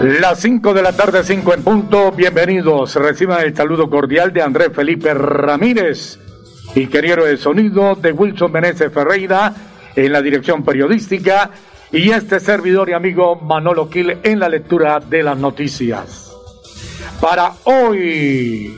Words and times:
Las 0.00 0.38
5 0.42 0.74
de 0.74 0.82
la 0.82 0.92
tarde, 0.92 1.24
5 1.24 1.54
en 1.54 1.64
punto. 1.64 2.12
Bienvenidos. 2.12 2.94
Reciban 2.94 3.40
el 3.40 3.56
saludo 3.56 3.90
cordial 3.90 4.32
de 4.32 4.42
Andrés 4.42 4.68
Felipe 4.72 5.12
Ramírez, 5.12 6.20
ingeniero 6.76 7.24
de 7.24 7.36
sonido 7.36 7.96
de 7.96 8.12
Wilson 8.12 8.52
Meneses 8.52 8.92
Ferreira 8.92 9.52
en 9.96 10.12
la 10.12 10.22
dirección 10.22 10.64
periodística 10.64 11.50
y 11.90 12.10
este 12.10 12.38
servidor 12.38 12.88
y 12.88 12.92
amigo 12.92 13.34
Manolo 13.40 13.90
Quil 13.90 14.18
en 14.22 14.38
la 14.38 14.48
lectura 14.48 15.00
de 15.00 15.24
las 15.24 15.36
noticias. 15.36 16.32
Para 17.20 17.54
hoy, 17.64 18.72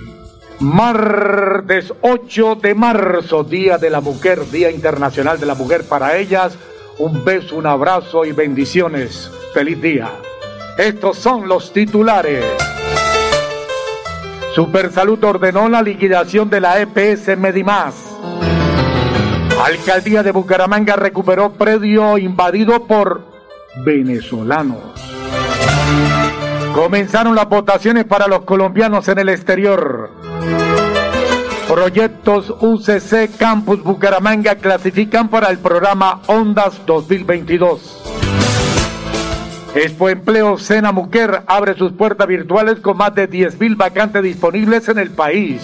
martes 0.61 1.93
8 2.01 2.55
de 2.63 2.75
marzo, 2.75 3.45
Día 3.45 3.77
de 3.77 3.91
la 3.91 4.01
Mujer, 4.01 4.51
Día 4.51 4.71
Internacional 4.71 5.39
de 5.39 5.45
la 5.45 5.55
Mujer 5.55 5.85
para 5.87 6.17
ellas. 6.17 6.57
Un 6.99 7.23
beso, 7.27 7.57
un 7.57 7.67
abrazo 7.67 8.25
y 8.25 8.33
bendiciones. 8.33 9.31
Feliz 9.53 9.83
día. 9.83 10.11
Estos 10.81 11.19
son 11.19 11.47
los 11.47 11.75
titulares. 11.75 12.43
Supersalud 14.55 15.23
ordenó 15.23 15.69
la 15.69 15.83
liquidación 15.83 16.49
de 16.49 16.63
la 16.63 16.81
EPS 16.81 17.37
Medimás. 17.37 17.95
Alcaldía 19.63 20.23
de 20.23 20.33
Bucaramanga 20.33 20.97
recuperó 20.97 21.53
predio 21.53 22.17
invadido 22.17 22.87
por 22.87 23.21
venezolanos. 23.85 24.79
Comenzaron 26.75 27.35
las 27.35 27.47
votaciones 27.47 28.07
para 28.07 28.27
los 28.27 28.45
colombianos 28.45 29.07
en 29.09 29.19
el 29.19 29.29
exterior. 29.29 30.11
Proyectos 31.69 32.55
UCC 32.59 33.37
Campus 33.37 33.83
Bucaramanga 33.83 34.55
clasifican 34.55 35.29
para 35.29 35.51
el 35.51 35.59
programa 35.59 36.23
Ondas 36.27 36.81
2022. 36.87 38.10
Expo 39.81 40.11
Empleo 40.11 40.59
Sena 40.59 40.93
Mujer 40.93 41.43
abre 41.47 41.75
sus 41.75 41.93
puertas 41.93 42.27
virtuales 42.27 42.81
con 42.81 42.99
más 42.99 43.15
de 43.15 43.31
10.000 43.31 43.79
vacantes 43.79 44.23
disponibles 44.23 44.87
en 44.91 44.99
el 44.99 45.11
país. 45.11 45.63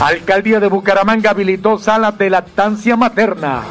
Alcaldía 0.00 0.58
de 0.58 0.68
Bucaramanga 0.68 1.32
habilitó 1.32 1.76
salas 1.76 2.16
de 2.16 2.30
lactancia 2.30 2.96
materna. 2.96 3.64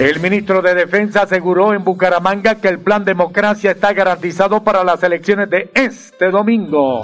El 0.00 0.18
ministro 0.18 0.60
de 0.60 0.74
Defensa 0.74 1.22
aseguró 1.22 1.72
en 1.72 1.84
Bucaramanga 1.84 2.56
que 2.56 2.66
el 2.66 2.80
plan 2.80 3.04
democracia 3.04 3.70
está 3.70 3.92
garantizado 3.92 4.64
para 4.64 4.82
las 4.82 5.00
elecciones 5.04 5.48
de 5.50 5.70
este 5.74 6.32
domingo. 6.32 7.02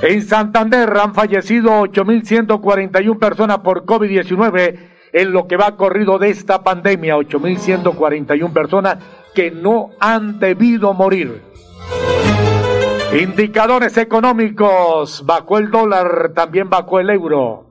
En 0.00 0.26
Santander 0.26 0.90
han 0.96 1.12
fallecido 1.12 1.82
8.141 1.82 3.18
personas 3.18 3.58
por 3.58 3.84
COVID-19 3.84 4.89
en 5.12 5.32
lo 5.32 5.46
que 5.46 5.56
va 5.56 5.76
corrido 5.76 6.18
de 6.18 6.30
esta 6.30 6.62
pandemia, 6.62 7.16
8.141 7.16 8.52
personas 8.52 8.98
que 9.34 9.50
no 9.50 9.90
han 10.00 10.38
debido 10.38 10.94
morir. 10.94 11.42
Indicadores 13.12 13.96
económicos, 13.96 15.24
bajó 15.26 15.58
el 15.58 15.70
dólar, 15.70 16.32
también 16.34 16.70
bajó 16.70 17.00
el 17.00 17.10
euro. 17.10 17.66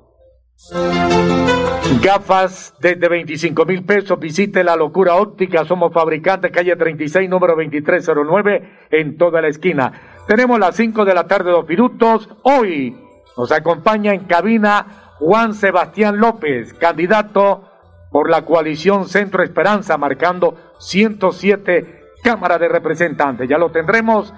Gafas 2.02 2.76
desde 2.80 3.08
25 3.08 3.66
mil 3.66 3.84
pesos, 3.84 4.20
visite 4.20 4.64
la 4.64 4.76
locura 4.76 5.16
óptica, 5.16 5.64
somos 5.66 5.94
fabricantes, 5.94 6.52
calle 6.52 6.76
36, 6.76 7.30
número 7.30 7.56
2309, 7.56 8.70
en 8.92 9.18
toda 9.18 9.42
la 9.42 9.48
esquina. 9.48 10.20
Tenemos 10.28 10.60
las 10.60 10.76
5 10.76 11.06
de 11.06 11.14
la 11.14 11.26
tarde, 11.26 11.52
dos 11.52 11.68
minutos. 11.68 12.30
Hoy 12.44 12.96
nos 13.38 13.52
acompaña 13.52 14.14
en 14.14 14.26
cabina 14.26 14.99
Juan 15.20 15.54
Sebastián 15.54 16.18
López, 16.18 16.74
candidato 16.74 17.64
por 18.12 18.30
la 18.30 18.44
coalición 18.44 19.08
Centro 19.08 19.44
Esperanza, 19.44 19.98
marcando 19.98 20.56
107 20.80 22.14
Cámara 22.24 22.58
de 22.58 22.70
Representantes. 22.70 23.48
Ya 23.48 23.58
lo 23.58 23.70
tendremos 23.70 24.34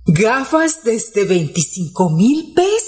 ¿Gafas 0.04 0.81
desde 0.84 1.24
25 1.24 2.10
mil 2.10 2.52
pesos? 2.54 2.88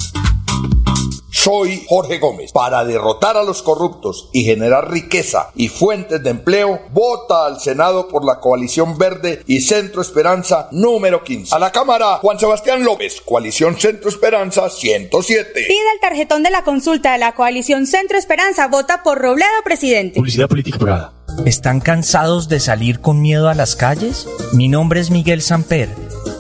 Soy 1.42 1.84
Jorge 1.88 2.20
Gómez. 2.20 2.52
Para 2.52 2.84
derrotar 2.84 3.36
a 3.36 3.42
los 3.42 3.64
corruptos 3.64 4.28
y 4.32 4.44
generar 4.44 4.92
riqueza 4.92 5.50
y 5.56 5.66
fuentes 5.66 6.22
de 6.22 6.30
empleo, 6.30 6.82
vota 6.92 7.46
al 7.46 7.58
Senado 7.58 8.06
por 8.06 8.24
la 8.24 8.38
coalición 8.38 8.96
verde 8.96 9.42
y 9.48 9.60
Centro 9.60 10.02
Esperanza 10.02 10.68
número 10.70 11.24
15. 11.24 11.52
A 11.52 11.58
la 11.58 11.72
Cámara, 11.72 12.18
Juan 12.18 12.38
Sebastián 12.38 12.84
López, 12.84 13.20
coalición 13.22 13.76
Centro 13.76 14.08
Esperanza 14.08 14.70
107. 14.70 15.64
Pide 15.66 15.92
el 15.94 16.00
tarjetón 16.00 16.44
de 16.44 16.50
la 16.50 16.62
consulta 16.62 17.10
de 17.10 17.18
la 17.18 17.34
coalición 17.34 17.88
Centro 17.88 18.18
Esperanza. 18.18 18.68
Vota 18.68 19.02
por 19.02 19.18
Robledo, 19.18 19.50
presidente. 19.64 20.14
Publicidad 20.14 20.48
política 20.48 20.78
pagada. 20.78 21.12
¿Están 21.44 21.80
cansados 21.80 22.48
de 22.48 22.60
salir 22.60 23.00
con 23.00 23.20
miedo 23.20 23.48
a 23.48 23.54
las 23.54 23.74
calles? 23.74 24.28
Mi 24.52 24.68
nombre 24.68 25.00
es 25.00 25.10
Miguel 25.10 25.42
Samper 25.42 25.88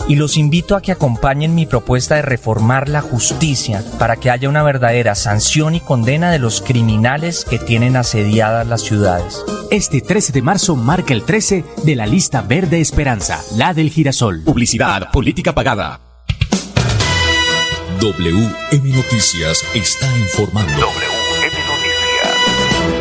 y 0.08 0.16
los 0.16 0.36
invito 0.36 0.76
a 0.76 0.82
que 0.82 0.92
acompañen 0.92 1.54
mi 1.54 1.66
propuesta 1.66 2.16
de 2.16 2.22
reformar 2.22 2.88
la 2.88 3.00
justicia 3.00 3.84
para 3.98 4.16
que 4.16 4.30
haya 4.30 4.48
una 4.48 4.62
verdadera 4.62 5.14
sanción 5.14 5.74
y 5.74 5.80
condena 5.80 6.30
de 6.30 6.38
los 6.38 6.60
criminales 6.60 7.44
que 7.44 7.58
tienen 7.58 7.96
asediadas 7.96 8.66
las 8.66 8.82
ciudades. 8.82 9.44
Este 9.70 10.00
13 10.00 10.32
de 10.32 10.42
marzo 10.42 10.76
marca 10.76 11.14
el 11.14 11.24
13 11.24 11.64
de 11.84 11.96
la 11.96 12.06
lista 12.06 12.42
verde 12.42 12.80
Esperanza, 12.80 13.40
la 13.56 13.74
del 13.74 13.90
girasol. 13.90 14.42
Publicidad 14.44 15.10
política 15.10 15.54
pagada. 15.54 16.00
WM 18.00 18.96
Noticias 18.96 19.64
está 19.74 20.06
informando. 20.18 21.11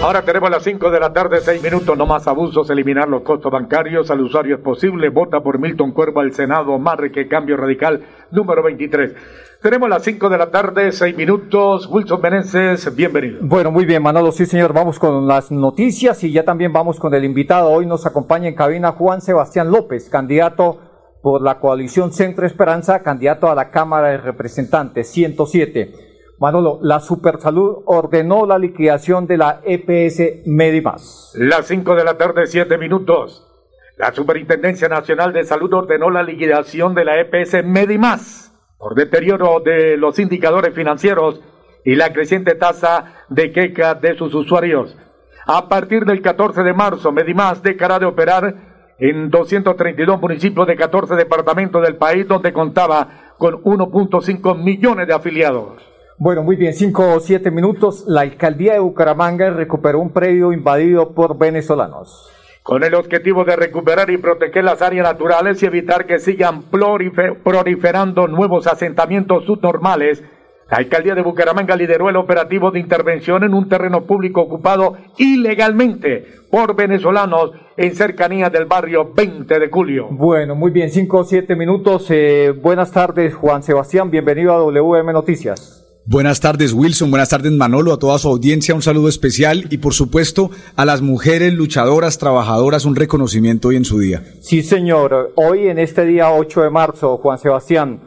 Ahora 0.03 0.23
tenemos 0.23 0.49
las 0.49 0.63
5 0.63 0.89
de 0.89 0.99
la 0.99 1.13
tarde, 1.13 1.41
6 1.41 1.61
minutos, 1.61 1.95
no 1.95 2.07
más 2.07 2.27
abusos, 2.27 2.67
eliminar 2.71 3.07
los 3.07 3.21
costos 3.21 3.51
bancarios 3.51 4.09
al 4.09 4.21
usuario 4.21 4.55
es 4.55 4.61
posible. 4.61 5.09
Vota 5.09 5.41
por 5.41 5.59
Milton 5.59 5.91
Cuervo 5.91 6.21
al 6.21 6.33
Senado, 6.33 6.79
Marre 6.79 7.11
que 7.11 7.27
Cambio 7.27 7.55
Radical, 7.55 8.01
número 8.31 8.63
23. 8.63 9.13
Tenemos 9.61 9.87
las 9.87 10.03
5 10.03 10.27
de 10.29 10.37
la 10.39 10.49
tarde, 10.49 10.91
6 10.91 11.15
minutos. 11.15 11.87
Wilson 11.87 12.19
Meneses, 12.19 12.95
bienvenido. 12.95 13.41
Bueno, 13.43 13.69
muy 13.69 13.85
bien, 13.85 14.01
Manolo. 14.01 14.31
Sí, 14.31 14.47
señor. 14.47 14.73
Vamos 14.73 14.97
con 14.97 15.27
las 15.27 15.51
noticias 15.51 16.23
y 16.23 16.31
ya 16.31 16.43
también 16.43 16.73
vamos 16.73 16.99
con 16.99 17.13
el 17.13 17.23
invitado. 17.23 17.69
Hoy 17.69 17.85
nos 17.85 18.07
acompaña 18.07 18.47
en 18.47 18.55
cabina 18.55 18.93
Juan 18.93 19.21
Sebastián 19.21 19.69
López, 19.69 20.09
candidato 20.09 20.79
por 21.21 21.43
la 21.43 21.59
coalición 21.59 22.11
Centro 22.11 22.47
Esperanza, 22.47 23.03
candidato 23.03 23.51
a 23.51 23.55
la 23.55 23.69
Cámara 23.69 24.07
de 24.07 24.17
Representantes 24.17 25.11
107. 25.11 26.10
Manolo, 26.41 26.79
la 26.81 26.99
Supersalud 26.99 27.83
ordenó 27.85 28.47
la 28.47 28.57
liquidación 28.57 29.27
de 29.27 29.37
la 29.37 29.61
EPS 29.63 30.47
Medimás. 30.47 31.33
Las 31.35 31.67
5 31.67 31.93
de 31.93 32.03
la 32.03 32.17
tarde, 32.17 32.47
7 32.47 32.79
minutos. 32.79 33.47
La 33.95 34.11
Superintendencia 34.11 34.89
Nacional 34.89 35.33
de 35.33 35.43
Salud 35.43 35.71
ordenó 35.71 36.09
la 36.09 36.23
liquidación 36.23 36.95
de 36.95 37.05
la 37.05 37.19
EPS 37.19 37.63
Medimás 37.63 38.59
por 38.79 38.95
deterioro 38.95 39.59
de 39.59 39.97
los 39.97 40.17
indicadores 40.17 40.73
financieros 40.73 41.39
y 41.85 41.93
la 41.93 42.11
creciente 42.11 42.55
tasa 42.55 43.25
de 43.29 43.51
queja 43.51 43.93
de 43.93 44.17
sus 44.17 44.33
usuarios. 44.33 44.97
A 45.45 45.69
partir 45.69 46.05
del 46.05 46.23
14 46.23 46.63
de 46.63 46.73
marzo, 46.73 47.11
Medimás 47.11 47.61
dejará 47.61 47.99
de 47.99 48.07
operar 48.07 48.55
en 48.97 49.29
232 49.29 50.19
municipios 50.19 50.65
de 50.65 50.75
14 50.75 51.13
departamentos 51.13 51.83
del 51.83 51.97
país 51.97 52.27
donde 52.27 52.51
contaba 52.51 53.35
con 53.37 53.61
1.5 53.63 54.57
millones 54.57 55.07
de 55.07 55.13
afiliados. 55.13 55.90
Bueno, 56.23 56.43
muy 56.43 56.55
bien, 56.55 56.75
cinco 56.75 57.15
o 57.15 57.19
siete 57.19 57.49
minutos. 57.49 58.03
La 58.05 58.21
alcaldía 58.21 58.73
de 58.73 58.79
Bucaramanga 58.79 59.49
recuperó 59.49 59.97
un 59.97 60.11
predio 60.11 60.53
invadido 60.53 61.15
por 61.15 61.35
venezolanos. 61.35 62.29
Con 62.61 62.83
el 62.83 62.93
objetivo 62.93 63.43
de 63.43 63.55
recuperar 63.55 64.11
y 64.11 64.17
proteger 64.17 64.63
las 64.63 64.83
áreas 64.83 65.03
naturales 65.03 65.63
y 65.63 65.65
evitar 65.65 66.05
que 66.05 66.19
sigan 66.19 66.65
proliferando 66.69 68.27
nuevos 68.27 68.67
asentamientos 68.67 69.45
subnormales, 69.45 70.23
la 70.69 70.77
alcaldía 70.77 71.15
de 71.15 71.23
Bucaramanga 71.23 71.75
lideró 71.75 72.07
el 72.07 72.17
operativo 72.17 72.69
de 72.69 72.79
intervención 72.79 73.43
en 73.43 73.55
un 73.55 73.67
terreno 73.67 74.03
público 74.03 74.41
ocupado 74.41 74.97
ilegalmente 75.17 76.27
por 76.51 76.75
venezolanos 76.75 77.53
en 77.77 77.95
cercanía 77.95 78.51
del 78.51 78.65
barrio 78.65 79.11
20 79.11 79.59
de 79.59 79.69
julio. 79.71 80.09
Bueno, 80.11 80.53
muy 80.53 80.69
bien, 80.69 80.91
cinco 80.91 81.21
o 81.21 81.23
siete 81.23 81.55
minutos. 81.55 82.05
Eh, 82.11 82.51
buenas 82.51 82.91
tardes, 82.91 83.33
Juan 83.33 83.63
Sebastián. 83.63 84.11
Bienvenido 84.11 84.53
a 84.53 84.59
WM 84.59 85.13
Noticias. 85.13 85.80
Buenas 86.05 86.39
tardes 86.39 86.73
Wilson, 86.73 87.11
buenas 87.11 87.29
tardes 87.29 87.51
Manolo, 87.51 87.93
a 87.93 87.99
toda 87.99 88.17
su 88.17 88.27
audiencia 88.27 88.73
un 88.73 88.81
saludo 88.81 89.07
especial 89.07 89.65
y 89.69 89.77
por 89.77 89.93
supuesto 89.93 90.49
a 90.75 90.83
las 90.83 91.03
mujeres 91.03 91.53
luchadoras, 91.53 92.17
trabajadoras, 92.17 92.85
un 92.85 92.95
reconocimiento 92.95 93.67
hoy 93.67 93.75
en 93.75 93.85
su 93.85 93.99
día. 93.99 94.23
Sí 94.41 94.63
señor, 94.63 95.31
hoy 95.35 95.67
en 95.67 95.77
este 95.77 96.05
día 96.05 96.31
8 96.31 96.63
de 96.63 96.69
marzo, 96.71 97.17
Juan 97.17 97.37
Sebastián, 97.37 97.99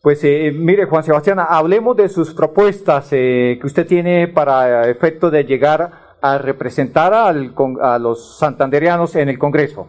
pues 0.00 0.22
eh, 0.22 0.52
mire 0.54 0.84
Juan 0.84 1.02
Sebastián, 1.02 1.40
hablemos 1.40 1.96
de 1.96 2.08
sus 2.08 2.32
propuestas 2.32 3.08
eh, 3.10 3.58
que 3.60 3.66
usted 3.66 3.88
tiene 3.88 4.28
para 4.28 4.88
efecto 4.88 5.28
de 5.28 5.42
llegar 5.42 6.18
a 6.22 6.38
representar 6.38 7.12
al, 7.12 7.52
a 7.82 7.98
los 7.98 8.38
santanderianos 8.38 9.16
en 9.16 9.28
el 9.28 9.38
Congreso. 9.38 9.88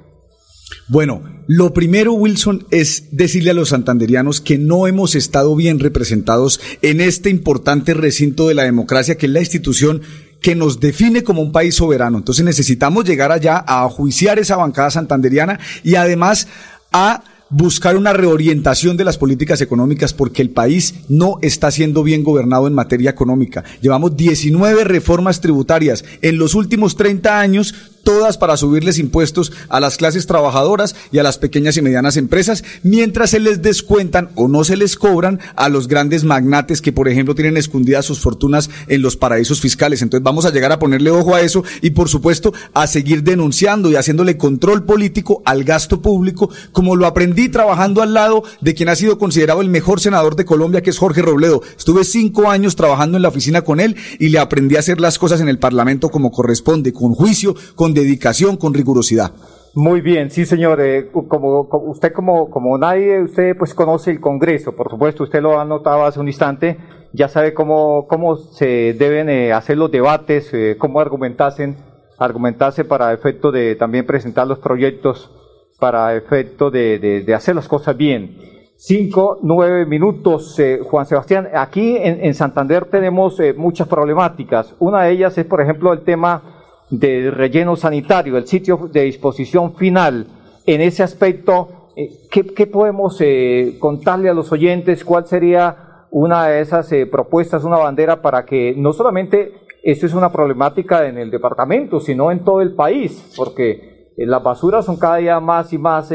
Bueno, 0.88 1.24
lo 1.48 1.74
primero, 1.74 2.14
Wilson, 2.14 2.66
es 2.72 3.06
decirle 3.12 3.52
a 3.52 3.54
los 3.54 3.70
santanderianos 3.70 4.42
que 4.42 4.58
no 4.58 4.88
hemos 4.88 5.16
estado 5.16 5.56
bien 5.56 5.80
representados 5.80 6.60
en 6.82 7.02
este 7.02 7.30
importante 7.30 7.94
recinto 7.94 8.48
de 8.48 8.54
la 8.54 8.64
democracia, 8.64 9.16
que 9.16 9.26
es 9.26 9.32
la 9.32 9.40
institución 9.40 10.02
que 10.42 10.56
nos 10.56 10.80
define 10.80 11.24
como 11.24 11.42
un 11.42 11.52
país 11.52 11.76
soberano. 11.76 12.18
Entonces 12.18 12.44
necesitamos 12.44 13.06
llegar 13.06 13.32
allá 13.32 13.64
a 13.66 13.88
juiciar 13.90 14.40
esa 14.40 14.58
bancada 14.58 14.92
santanderiana 14.92 15.60
y 15.84 15.96
además 15.96 16.48
a 16.92 17.24
buscar 17.50 17.96
una 17.96 18.14
reorientación 18.14 18.98
de 18.98 19.04
las 19.04 19.18
políticas 19.18 19.62
económicas 19.62 20.12
porque 20.14 20.42
el 20.42 20.50
país 20.50 20.96
no 21.08 21.38
está 21.44 21.70
siendo 21.70 22.02
bien 22.02 22.24
gobernado 22.24 22.68
en 22.68 22.74
materia 22.74 23.12
económica. 23.12 23.64
Llevamos 23.80 24.18
19 24.18 24.84
reformas 24.84 25.40
tributarias 25.40 26.04
en 26.22 26.40
los 26.40 26.56
últimos 26.56 26.96
30 26.96 27.40
años, 27.40 27.76
todas 28.04 28.38
para 28.38 28.58
subirles 28.58 29.00
impuestos 29.00 29.52
a 29.70 29.80
las 29.80 29.98
clases 29.98 30.28
trabajadoras 30.28 30.96
y 31.12 31.20
a 31.20 31.24
las 31.24 31.38
pequeñas 31.38 31.78
y 31.78 31.82
medianas 31.82 32.18
empresas, 32.18 32.64
mientras 32.84 33.32
se 33.32 33.40
les 33.40 33.62
descuentan 33.62 34.30
o 34.36 34.48
no 34.48 34.64
se 34.64 34.78
les 34.78 34.96
cobran 34.96 35.40
a 35.56 35.70
los 35.70 35.88
grandes 35.88 36.24
magnates 36.24 36.82
que, 36.82 36.92
por 36.92 37.08
ejemplo, 37.08 37.36
tienen 37.36 37.58
escondidas 37.58 38.06
sus 38.06 38.20
fortunas 38.20 38.70
en 38.88 39.02
los 39.02 39.18
paraísos 39.18 39.62
fiscales. 39.62 40.02
Entonces 40.02 40.24
vamos 40.24 40.46
a 40.46 40.52
llegar 40.52 40.72
a 40.72 40.80
ponerle 40.80 41.12
ojo 41.12 41.36
a 41.36 41.42
eso 41.42 41.64
y, 41.82 41.92
por 41.92 42.10
supuesto, 42.10 42.54
a 42.74 42.88
seguir 42.88 43.24
denunciando 43.24 43.90
y 43.90 43.96
haciéndole 43.96 44.38
control 44.38 44.84
político 44.84 45.42
al 45.46 45.64
gasto 45.64 46.02
público, 46.02 46.50
como 46.72 46.96
lo 46.96 47.08
aprendí 47.08 47.50
trabajando 47.50 48.02
al 48.02 48.14
lado 48.14 48.44
de 48.62 48.74
quien 48.74 48.90
ha 48.90 48.96
sido 48.96 49.18
considerado 49.18 49.62
el 49.62 49.70
mejor 49.70 50.00
senador 50.00 50.36
de 50.36 50.46
Colombia, 50.46 50.82
que 50.82 50.90
es 50.90 50.98
Jorge 50.98 51.22
Robledo. 51.22 51.62
Estuve 51.78 52.04
cinco 52.04 52.50
años 52.50 52.76
trabajando 52.76 53.18
en 53.18 53.24
la 53.24 53.30
oficina 53.30 53.62
con 53.62 53.80
él 53.80 53.96
y 54.20 54.30
le 54.30 54.40
aprendí 54.40 54.76
a 54.76 54.80
hacer 54.80 55.00
las 55.00 55.18
cosas 55.18 55.42
en 55.42 55.50
el 55.50 55.60
Parlamento 55.60 56.10
como 56.10 56.32
corresponde, 56.32 56.94
con 56.94 57.14
juicio, 57.14 57.56
con 57.76 57.93
dedicación, 57.94 58.58
con 58.58 58.74
rigurosidad. 58.74 59.32
Muy 59.76 60.02
bien, 60.02 60.30
sí 60.30 60.46
señor. 60.46 60.80
Eh, 60.82 61.10
como, 61.12 61.68
usted 61.88 62.14
como, 62.14 62.78
nadie, 62.78 63.24
usted 63.24 63.58
pues 63.58 63.74
conoce 63.74 64.12
el 64.12 64.20
Congreso, 64.20 64.76
por 64.76 64.92
supuesto, 64.92 65.24
usted 65.24 65.42
lo 65.42 65.60
ha 65.60 65.66
notado 65.66 66.06
hace 66.06 66.20
un 66.20 66.28
instante, 66.28 66.78
ya 67.12 67.28
sabe 67.28 67.56
cómo, 67.56 68.06
cómo 68.08 68.36
se 68.36 68.94
deben 68.94 69.30
eh, 69.30 69.52
hacer 69.52 69.78
los 69.80 69.90
debates, 69.90 70.54
eh, 70.54 70.76
cómo 70.78 71.00
argumentarse, 71.00 71.76
argumentarse 72.20 72.86
para 72.86 73.14
efecto 73.14 73.52
de 73.52 73.76
también 73.76 74.06
presentar 74.06 74.46
los 74.46 74.60
proyectos, 74.60 75.32
para 75.80 76.16
efecto 76.16 76.70
de, 76.70 77.24
de, 77.26 77.34
hacer 77.34 77.56
las 77.56 77.68
cosas 77.68 77.98
bien. 77.98 78.38
Cinco, 78.78 79.40
nueve 79.42 79.88
minutos, 79.88 80.56
Juan 80.84 81.06
Sebastián. 81.08 81.50
Aquí 81.56 81.98
en, 81.98 82.24
en 82.24 82.34
Santander 82.36 82.86
tenemos 82.86 83.38
muchas 83.58 83.88
problemáticas. 83.88 84.76
Una 84.80 85.04
de 85.04 85.12
ellas 85.14 85.38
es, 85.38 85.46
por 85.46 85.62
ejemplo, 85.62 85.94
el 85.94 86.04
tema 86.04 86.53
del 87.00 87.32
relleno 87.32 87.76
sanitario, 87.76 88.38
el 88.38 88.48
sitio 88.48 88.90
de 88.92 89.02
disposición 89.04 89.76
final. 89.76 90.28
En 90.66 90.80
ese 90.80 91.02
aspecto, 91.02 91.90
eh, 91.96 92.28
¿qué, 92.30 92.68
podemos 92.68 93.18
eh, 93.20 93.78
contarle 93.80 94.30
a 94.30 94.34
los 94.34 94.52
oyentes? 94.52 95.04
¿Cuál 95.04 95.26
sería 95.26 96.06
una 96.12 96.48
de 96.48 96.62
esas 96.62 96.92
eh, 96.92 97.08
propuestas, 97.08 97.64
una 97.64 97.78
bandera 97.78 98.22
para 98.22 98.46
que 98.46 98.76
no 98.78 98.94
solamente 98.94 99.54
esto 99.82 100.06
es 100.06 100.14
una 100.14 100.32
problemática 100.32 101.08
en 101.08 101.18
el 101.18 101.32
departamento, 101.32 102.00
sino 102.00 102.32
en 102.32 102.44
todo 102.44 102.62
el 102.62 102.76
país? 102.76 103.34
Porque 103.36 104.14
las 104.16 104.44
basuras 104.44 104.86
son 104.86 104.98
cada 104.98 105.18
día 105.18 105.40
más 105.40 105.74
y 105.74 105.80
más, 105.80 106.14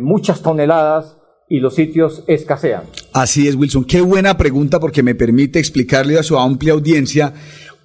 muchas 0.00 0.42
toneladas 0.42 1.16
y 1.48 1.60
los 1.60 1.74
sitios 1.74 2.24
escasean. 2.26 2.82
Así 3.12 3.48
es, 3.48 3.54
Wilson. 3.54 3.84
Qué 3.84 4.00
buena 4.00 4.36
pregunta 4.36 4.80
porque 4.80 5.02
me 5.02 5.14
permite 5.14 5.58
explicarle 5.58 6.18
a 6.18 6.22
su 6.22 6.38
amplia 6.38 6.72
audiencia 6.72 7.32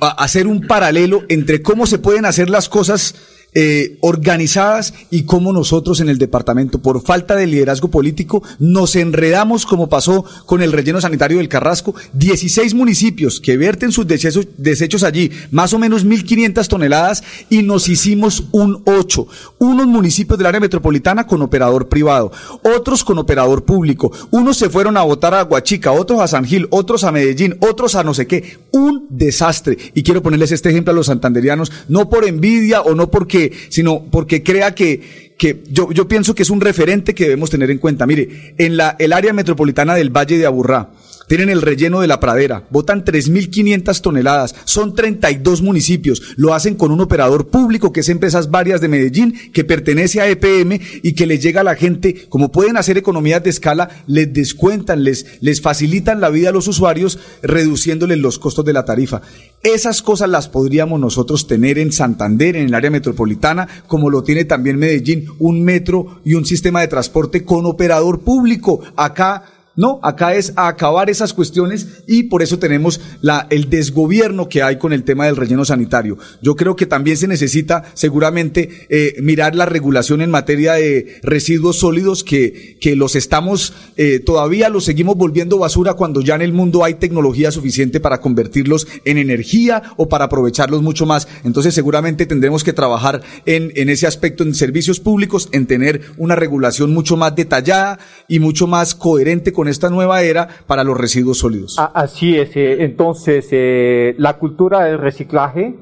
hacer 0.02 0.48
un 0.48 0.68
paralelo 0.68 1.24
entre 1.30 1.62
cómo 1.62 1.86
se 1.86 2.00
pueden 2.00 2.26
hacer 2.26 2.50
las 2.50 2.70
cosas 2.70 3.16
eh, 3.54 3.98
organizadas 4.00 4.94
y 5.10 5.24
cómo 5.24 5.52
nosotros 5.52 6.00
en 6.00 6.08
el 6.08 6.18
departamento, 6.18 6.82
por 6.82 7.02
falta 7.02 7.36
de 7.36 7.48
liderazgo 7.48 7.90
político, 7.90 8.42
nos 8.60 8.96
enredamos 8.96 9.66
como 9.66 9.90
pasó 9.90 10.24
con 10.46 10.62
el 10.62 10.72
relleno 10.72 11.02
sanitario 11.02 11.38
del 11.38 11.50
Carrasco. 11.50 11.94
16 12.14 12.74
municipios 12.74 13.42
que 13.42 13.58
verten 13.58 13.92
sus 13.92 14.08
desechos, 14.08 14.48
desechos 14.58 15.04
allí, 15.04 15.32
más 15.52 15.74
o 15.74 15.80
menos 15.80 16.06
1.500 16.06 16.68
toneladas, 16.68 17.24
y 17.50 17.62
nos 17.62 17.90
hicimos 17.90 18.46
un 18.52 18.82
8. 18.86 19.28
Unos 19.60 19.88
municipios 19.88 20.38
del 20.38 20.48
área 20.48 20.62
metropolitana 20.62 21.28
con 21.28 21.42
operador 21.42 21.90
privado, 21.90 22.32
otros 22.64 23.04
con 23.04 23.18
operador 23.18 23.66
público. 23.66 24.12
Unos 24.32 24.58
se 24.58 24.70
fueron 24.70 24.96
a 24.96 25.04
votar 25.04 25.34
a 25.34 25.44
Huachica, 25.44 25.92
otros 25.92 26.22
a 26.22 26.28
San 26.28 26.46
Gil, 26.46 26.68
otros 26.70 27.04
a 27.04 27.12
Medellín, 27.12 27.58
otros 27.60 27.96
a 27.96 28.04
no 28.04 28.14
sé 28.14 28.28
qué. 28.28 28.60
Un 28.72 29.08
desastre. 29.10 29.78
Y 29.94 30.04
quiero 30.04 30.22
ponerles 30.22 30.54
este 30.54 30.70
ejemplo 30.70 30.94
a 30.94 30.96
los 30.96 31.08
santanderianos, 31.08 31.72
no 31.90 32.10
por 32.10 32.26
envidia 32.26 32.82
o 32.82 32.96
no 32.96 33.12
porque 33.12 33.41
sino 33.70 34.04
porque 34.12 34.44
crea 34.44 34.76
que, 34.76 35.34
que 35.38 35.64
yo, 35.70 35.92
yo 35.92 36.08
pienso 36.08 36.36
que 36.36 36.44
es 36.44 36.50
un 36.50 36.62
referente 36.62 37.16
que 37.16 37.24
debemos 37.24 37.50
tener 37.50 37.72
en 37.72 37.78
cuenta. 37.78 38.06
Mire, 38.06 38.54
en 38.58 38.78
la, 38.78 38.96
el 39.00 39.14
área 39.14 39.34
metropolitana 39.34 39.96
del 39.96 40.10
Valle 40.10 40.38
de 40.38 40.46
Aburrá, 40.46 40.92
tienen 41.32 41.48
el 41.48 41.62
relleno 41.62 42.02
de 42.02 42.08
la 42.08 42.20
pradera, 42.20 42.68
botan 42.72 43.06
3.500 43.06 44.02
toneladas, 44.02 44.54
son 44.66 44.94
32 44.94 45.62
municipios, 45.62 46.22
lo 46.36 46.54
hacen 46.54 46.76
con 46.76 46.92
un 46.92 47.00
operador 47.00 47.48
público 47.48 47.94
que 47.94 48.02
es 48.02 48.10
Empresas 48.10 48.52
Varias 48.52 48.82
de 48.82 48.90
Medellín, 48.90 49.36
que 49.54 49.64
pertenece 49.64 50.20
a 50.20 50.28
EPM 50.28 50.78
y 51.02 51.14
que 51.14 51.26
les 51.26 51.42
llega 51.42 51.62
a 51.62 51.64
la 51.64 51.76
gente, 51.76 52.28
como 52.28 52.52
pueden 52.52 52.76
hacer 52.76 52.98
economías 52.98 53.42
de 53.42 53.50
escala, 53.50 54.04
les 54.08 54.34
descuentan, 54.34 55.06
les, 55.06 55.26
les 55.40 55.62
facilitan 55.62 56.20
la 56.20 56.30
vida 56.30 56.50
a 56.50 56.52
los 56.52 56.68
usuarios, 56.68 57.18
reduciéndoles 57.42 58.18
los 58.18 58.38
costos 58.38 58.66
de 58.66 58.74
la 58.74 58.84
tarifa. 58.84 59.22
Esas 59.64 60.02
cosas 60.02 60.28
las 60.28 60.50
podríamos 60.50 61.00
nosotros 61.00 61.48
tener 61.48 61.80
en 61.80 61.94
Santander, 61.94 62.58
en 62.58 62.66
el 62.66 62.74
área 62.74 62.92
metropolitana, 62.92 63.70
como 63.88 64.10
lo 64.10 64.22
tiene 64.22 64.44
también 64.44 64.76
Medellín, 64.76 65.28
un 65.40 65.64
metro 65.64 66.20
y 66.26 66.34
un 66.34 66.46
sistema 66.46 66.82
de 66.82 66.90
transporte 66.90 67.46
con 67.46 67.66
operador 67.66 68.20
público. 68.20 68.82
Acá 68.98 69.46
no, 69.76 70.00
acá 70.04 70.36
es 70.36 70.52
acabar 70.58 71.10
esas 71.10 71.34
cuestiones 71.34 72.04
y 72.06 72.24
por 72.24 72.42
eso 72.42 72.60
tenemos 72.60 73.00
la, 73.22 73.48
el 73.50 73.70
desgobierno 73.70 74.50
que 74.50 74.62
hay 74.62 74.78
con 74.78 74.92
el 74.92 75.04
tema 75.04 75.26
del 75.26 75.38
relleno 75.38 75.64
sanitario. 75.64 76.18
Yo 76.42 76.56
creo 76.58 76.76
que 76.76 76.86
también 76.86 77.16
se 77.16 77.28
necesita 77.28 77.84
seguramente 77.94 78.88
eh, 78.90 79.16
mirar 79.22 79.56
la 79.56 79.66
regulación 79.66 80.22
en 80.22 80.30
materia 80.30 80.74
de 80.74 81.20
residuos 81.24 81.78
sólidos 81.80 82.26
que, 82.26 82.78
que 82.82 82.98
los 82.98 83.16
estamos, 83.16 83.74
eh, 83.96 84.20
todavía 84.20 84.70
los 84.70 84.84
seguimos 84.84 85.16
volviendo 85.16 85.58
basura 85.58 85.94
cuando 85.94 86.22
ya 86.22 86.36
en 86.36 86.42
el 86.42 86.52
mundo 86.52 86.84
hay 86.84 86.96
tecnología 86.96 87.52
suficiente 87.52 88.02
para 88.02 88.20
convertirlos 88.20 88.88
en 89.06 89.18
energía 89.18 89.84
o 89.96 90.10
para 90.10 90.26
aprovecharlos 90.26 90.82
mucho 90.82 91.06
más. 91.06 91.30
Entonces 91.46 91.74
seguramente 91.74 92.26
tendremos 92.26 92.66
que 92.66 92.74
trabajar 92.74 93.22
en, 93.46 93.72
en 93.76 93.90
ese 93.90 94.06
aspecto 94.06 94.44
en 94.44 94.54
servicios 94.54 95.00
públicos, 95.00 95.48
en 95.54 95.66
tener 95.66 96.02
una 96.18 96.36
regulación 96.36 96.94
mucho 96.94 97.16
más 97.16 97.36
detallada 97.36 98.00
y 98.28 98.40
mucho 98.40 98.68
más 98.68 98.96
coherente 98.96 99.54
con 99.62 99.68
esta 99.68 99.92
nueva 99.92 100.24
era 100.24 100.48
para 100.66 100.84
los 100.84 100.98
residuos 100.98 101.38
sólidos. 101.38 101.78
Así 101.78 102.36
es, 102.36 102.50
eh, 102.56 102.84
entonces 102.84 103.48
eh, 103.52 104.16
la 104.18 104.40
cultura 104.40 104.86
del 104.86 104.98
reciclaje 104.98 105.76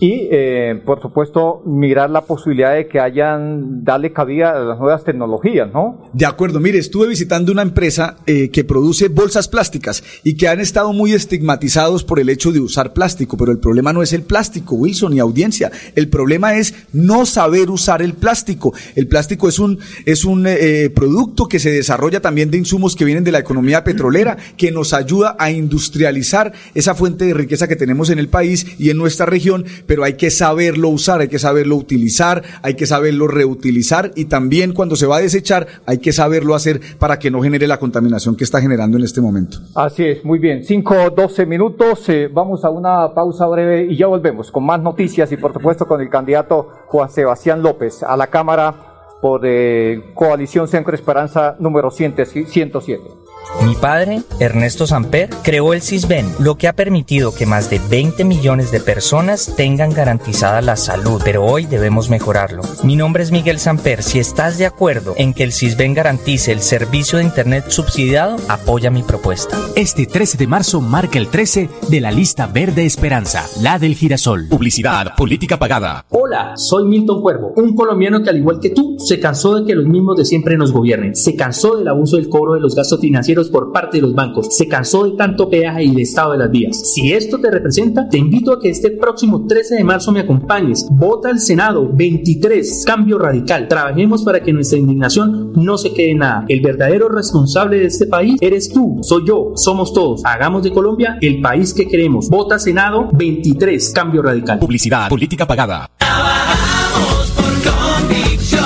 y, 0.00 0.28
eh, 0.30 0.82
por 0.84 1.00
supuesto, 1.00 1.62
mirar 1.64 2.10
la 2.10 2.22
posibilidad 2.22 2.74
de 2.74 2.88
que 2.88 2.98
hayan, 2.98 3.84
darle 3.84 4.12
cabida 4.12 4.50
a 4.50 4.58
las 4.58 4.78
nuevas 4.78 5.04
tecnologías, 5.04 5.72
¿no? 5.72 6.10
De 6.12 6.26
acuerdo, 6.26 6.58
mire, 6.58 6.78
estuve 6.78 7.06
visitando 7.06 7.52
una 7.52 7.62
empresa 7.62 8.16
eh, 8.26 8.50
que 8.50 8.64
produce 8.64 9.08
bolsas 9.08 9.46
plásticas 9.46 10.02
y 10.24 10.36
que 10.36 10.48
han 10.48 10.58
estado 10.58 10.92
muy 10.92 11.12
estigmatizados 11.12 12.02
por 12.02 12.18
el 12.18 12.28
hecho 12.28 12.50
de 12.50 12.60
usar 12.60 12.92
plástico, 12.92 13.36
pero 13.36 13.52
el 13.52 13.58
problema 13.58 13.92
no 13.92 14.02
es 14.02 14.12
el 14.12 14.22
plástico, 14.22 14.74
Wilson 14.74 15.14
y 15.14 15.20
audiencia, 15.20 15.70
el 15.94 16.08
problema 16.08 16.56
es 16.56 16.74
no 16.92 17.24
saber 17.24 17.70
usar 17.70 18.02
el 18.02 18.14
plástico. 18.14 18.74
El 18.96 19.06
plástico 19.06 19.48
es 19.48 19.58
un, 19.60 19.78
es 20.06 20.24
un 20.24 20.44
eh, 20.46 20.90
producto 20.94 21.46
que 21.46 21.60
se 21.60 21.70
desarrolla 21.70 22.20
también 22.20 22.50
de 22.50 22.58
insumos 22.58 22.96
que 22.96 23.04
vienen 23.04 23.24
de 23.24 23.32
la 23.32 23.38
economía 23.38 23.84
petrolera, 23.84 24.36
que 24.56 24.72
nos 24.72 24.92
ayuda 24.92 25.36
a 25.38 25.50
industrializar 25.52 26.52
esa 26.74 26.94
fuente 26.94 27.26
de 27.26 27.34
riqueza 27.34 27.68
que 27.68 27.76
tenemos 27.76 28.10
en 28.10 28.18
el 28.18 28.28
país 28.28 28.66
y 28.78 28.90
en 28.90 28.96
nuestra 28.96 29.26
región, 29.26 29.64
pero 29.86 30.04
hay 30.04 30.14
que 30.14 30.30
saberlo 30.30 30.88
usar, 30.88 31.20
hay 31.20 31.28
que 31.28 31.38
saberlo 31.38 31.76
utilizar, 31.76 32.42
hay 32.62 32.74
que 32.74 32.86
saberlo 32.86 33.28
reutilizar 33.28 34.12
y 34.14 34.26
también 34.26 34.72
cuando 34.72 34.96
se 34.96 35.06
va 35.06 35.16
a 35.16 35.20
desechar 35.20 35.66
hay 35.86 35.98
que 35.98 36.12
saberlo 36.12 36.54
hacer 36.54 36.80
para 36.98 37.18
que 37.18 37.30
no 37.30 37.42
genere 37.42 37.66
la 37.66 37.78
contaminación 37.78 38.36
que 38.36 38.44
está 38.44 38.60
generando 38.60 38.98
en 38.98 39.04
este 39.04 39.20
momento. 39.20 39.58
Así 39.74 40.04
es, 40.04 40.24
muy 40.24 40.38
bien. 40.38 40.64
5, 40.64 41.10
12 41.10 41.46
minutos, 41.46 42.08
eh, 42.08 42.28
vamos 42.32 42.64
a 42.64 42.70
una 42.70 43.12
pausa 43.14 43.46
breve 43.46 43.86
y 43.90 43.96
ya 43.96 44.06
volvemos 44.06 44.50
con 44.50 44.64
más 44.64 44.80
noticias 44.80 45.30
y 45.32 45.36
por 45.36 45.52
supuesto 45.52 45.86
con 45.86 46.00
el 46.00 46.08
candidato 46.08 46.68
Juan 46.86 47.10
Sebastián 47.10 47.62
López 47.62 48.02
a 48.02 48.16
la 48.16 48.28
Cámara 48.28 48.74
por 49.20 49.40
eh, 49.44 50.12
Coalición 50.14 50.68
Centro 50.68 50.94
Esperanza 50.94 51.56
número 51.58 51.90
107. 51.90 53.23
Mi 53.64 53.74
padre, 53.74 54.22
Ernesto 54.40 54.86
Samper, 54.86 55.30
creó 55.42 55.72
el 55.72 55.80
CISBEN, 55.80 56.26
lo 56.38 56.56
que 56.56 56.68
ha 56.68 56.74
permitido 56.74 57.34
que 57.34 57.46
más 57.46 57.70
de 57.70 57.80
20 57.90 58.24
millones 58.24 58.70
de 58.72 58.80
personas 58.80 59.54
tengan 59.56 59.90
garantizada 59.90 60.60
la 60.60 60.76
salud, 60.76 61.20
pero 61.24 61.44
hoy 61.44 61.64
debemos 61.64 62.10
mejorarlo. 62.10 62.62
Mi 62.82 62.96
nombre 62.96 63.22
es 63.22 63.30
Miguel 63.30 63.58
Samper. 63.58 64.02
Si 64.02 64.18
estás 64.18 64.58
de 64.58 64.66
acuerdo 64.66 65.14
en 65.16 65.32
que 65.34 65.44
el 65.44 65.52
CISBEN 65.52 65.94
garantice 65.94 66.52
el 66.52 66.60
servicio 66.60 67.18
de 67.18 67.24
Internet 67.24 67.66
subsidiado, 67.68 68.36
apoya 68.48 68.90
mi 68.90 69.02
propuesta. 69.02 69.58
Este 69.76 70.06
13 70.06 70.36
de 70.36 70.46
marzo 70.46 70.80
marca 70.80 71.18
el 71.18 71.28
13 71.28 71.70
de 71.88 72.00
la 72.00 72.10
lista 72.10 72.46
Verde 72.46 72.84
Esperanza, 72.84 73.46
la 73.62 73.78
del 73.78 73.94
girasol. 73.94 74.48
Publicidad, 74.48 75.14
política 75.16 75.58
pagada. 75.58 76.04
Hola, 76.10 76.52
soy 76.56 76.84
Milton 76.84 77.22
Cuervo, 77.22 77.52
un 77.56 77.74
colombiano 77.74 78.22
que 78.22 78.30
al 78.30 78.38
igual 78.38 78.60
que 78.60 78.70
tú 78.70 78.96
se 78.98 79.20
cansó 79.20 79.54
de 79.54 79.66
que 79.66 79.74
los 79.74 79.86
mismos 79.86 80.16
de 80.16 80.24
siempre 80.24 80.56
nos 80.56 80.72
gobiernen, 80.72 81.14
se 81.14 81.36
cansó 81.36 81.76
del 81.76 81.88
abuso 81.88 82.16
del 82.16 82.28
cobro 82.28 82.54
de 82.54 82.60
los 82.60 82.74
gastos 82.74 83.00
financieros 83.00 83.33
por 83.50 83.72
parte 83.72 83.98
de 83.98 84.02
los 84.02 84.14
bancos. 84.14 84.54
Se 84.54 84.68
cansó 84.68 85.04
de 85.04 85.16
tanto 85.16 85.50
peaje 85.50 85.84
y 85.84 85.94
de 85.94 86.02
estado 86.02 86.32
de 86.32 86.38
las 86.38 86.50
vías. 86.50 86.92
Si 86.92 87.12
esto 87.12 87.38
te 87.38 87.50
representa, 87.50 88.08
te 88.08 88.18
invito 88.18 88.52
a 88.52 88.60
que 88.60 88.70
este 88.70 88.90
próximo 88.90 89.46
13 89.46 89.76
de 89.76 89.84
marzo 89.84 90.12
me 90.12 90.20
acompañes. 90.20 90.86
Vota 90.90 91.28
al 91.28 91.40
Senado 91.40 91.90
23, 91.92 92.84
cambio 92.86 93.18
radical. 93.18 93.68
Trabajemos 93.68 94.22
para 94.22 94.40
que 94.40 94.52
nuestra 94.52 94.78
indignación 94.78 95.52
no 95.56 95.76
se 95.78 95.92
quede 95.92 96.12
en 96.12 96.18
nada. 96.18 96.44
El 96.48 96.60
verdadero 96.60 97.08
responsable 97.08 97.78
de 97.78 97.86
este 97.86 98.06
país 98.06 98.36
eres 98.40 98.72
tú, 98.72 98.98
soy 99.02 99.24
yo, 99.26 99.52
somos 99.56 99.92
todos. 99.92 100.24
Hagamos 100.24 100.62
de 100.62 100.72
Colombia 100.72 101.18
el 101.20 101.40
país 101.40 101.74
que 101.74 101.88
queremos. 101.88 102.28
Vota 102.28 102.58
Senado 102.58 103.08
23, 103.12 103.92
cambio 103.92 104.22
radical. 104.22 104.58
Publicidad, 104.58 105.08
política 105.08 105.46
pagada. 105.46 105.90
Trabajamos 105.98 107.32
por 107.34 107.44
convicción 107.72 108.62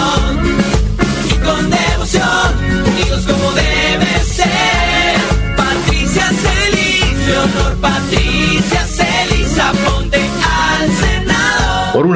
y 1.27 1.35
con 1.45 1.71
devoción, 1.71 2.25
unidos 2.87 3.27
como 3.27 3.48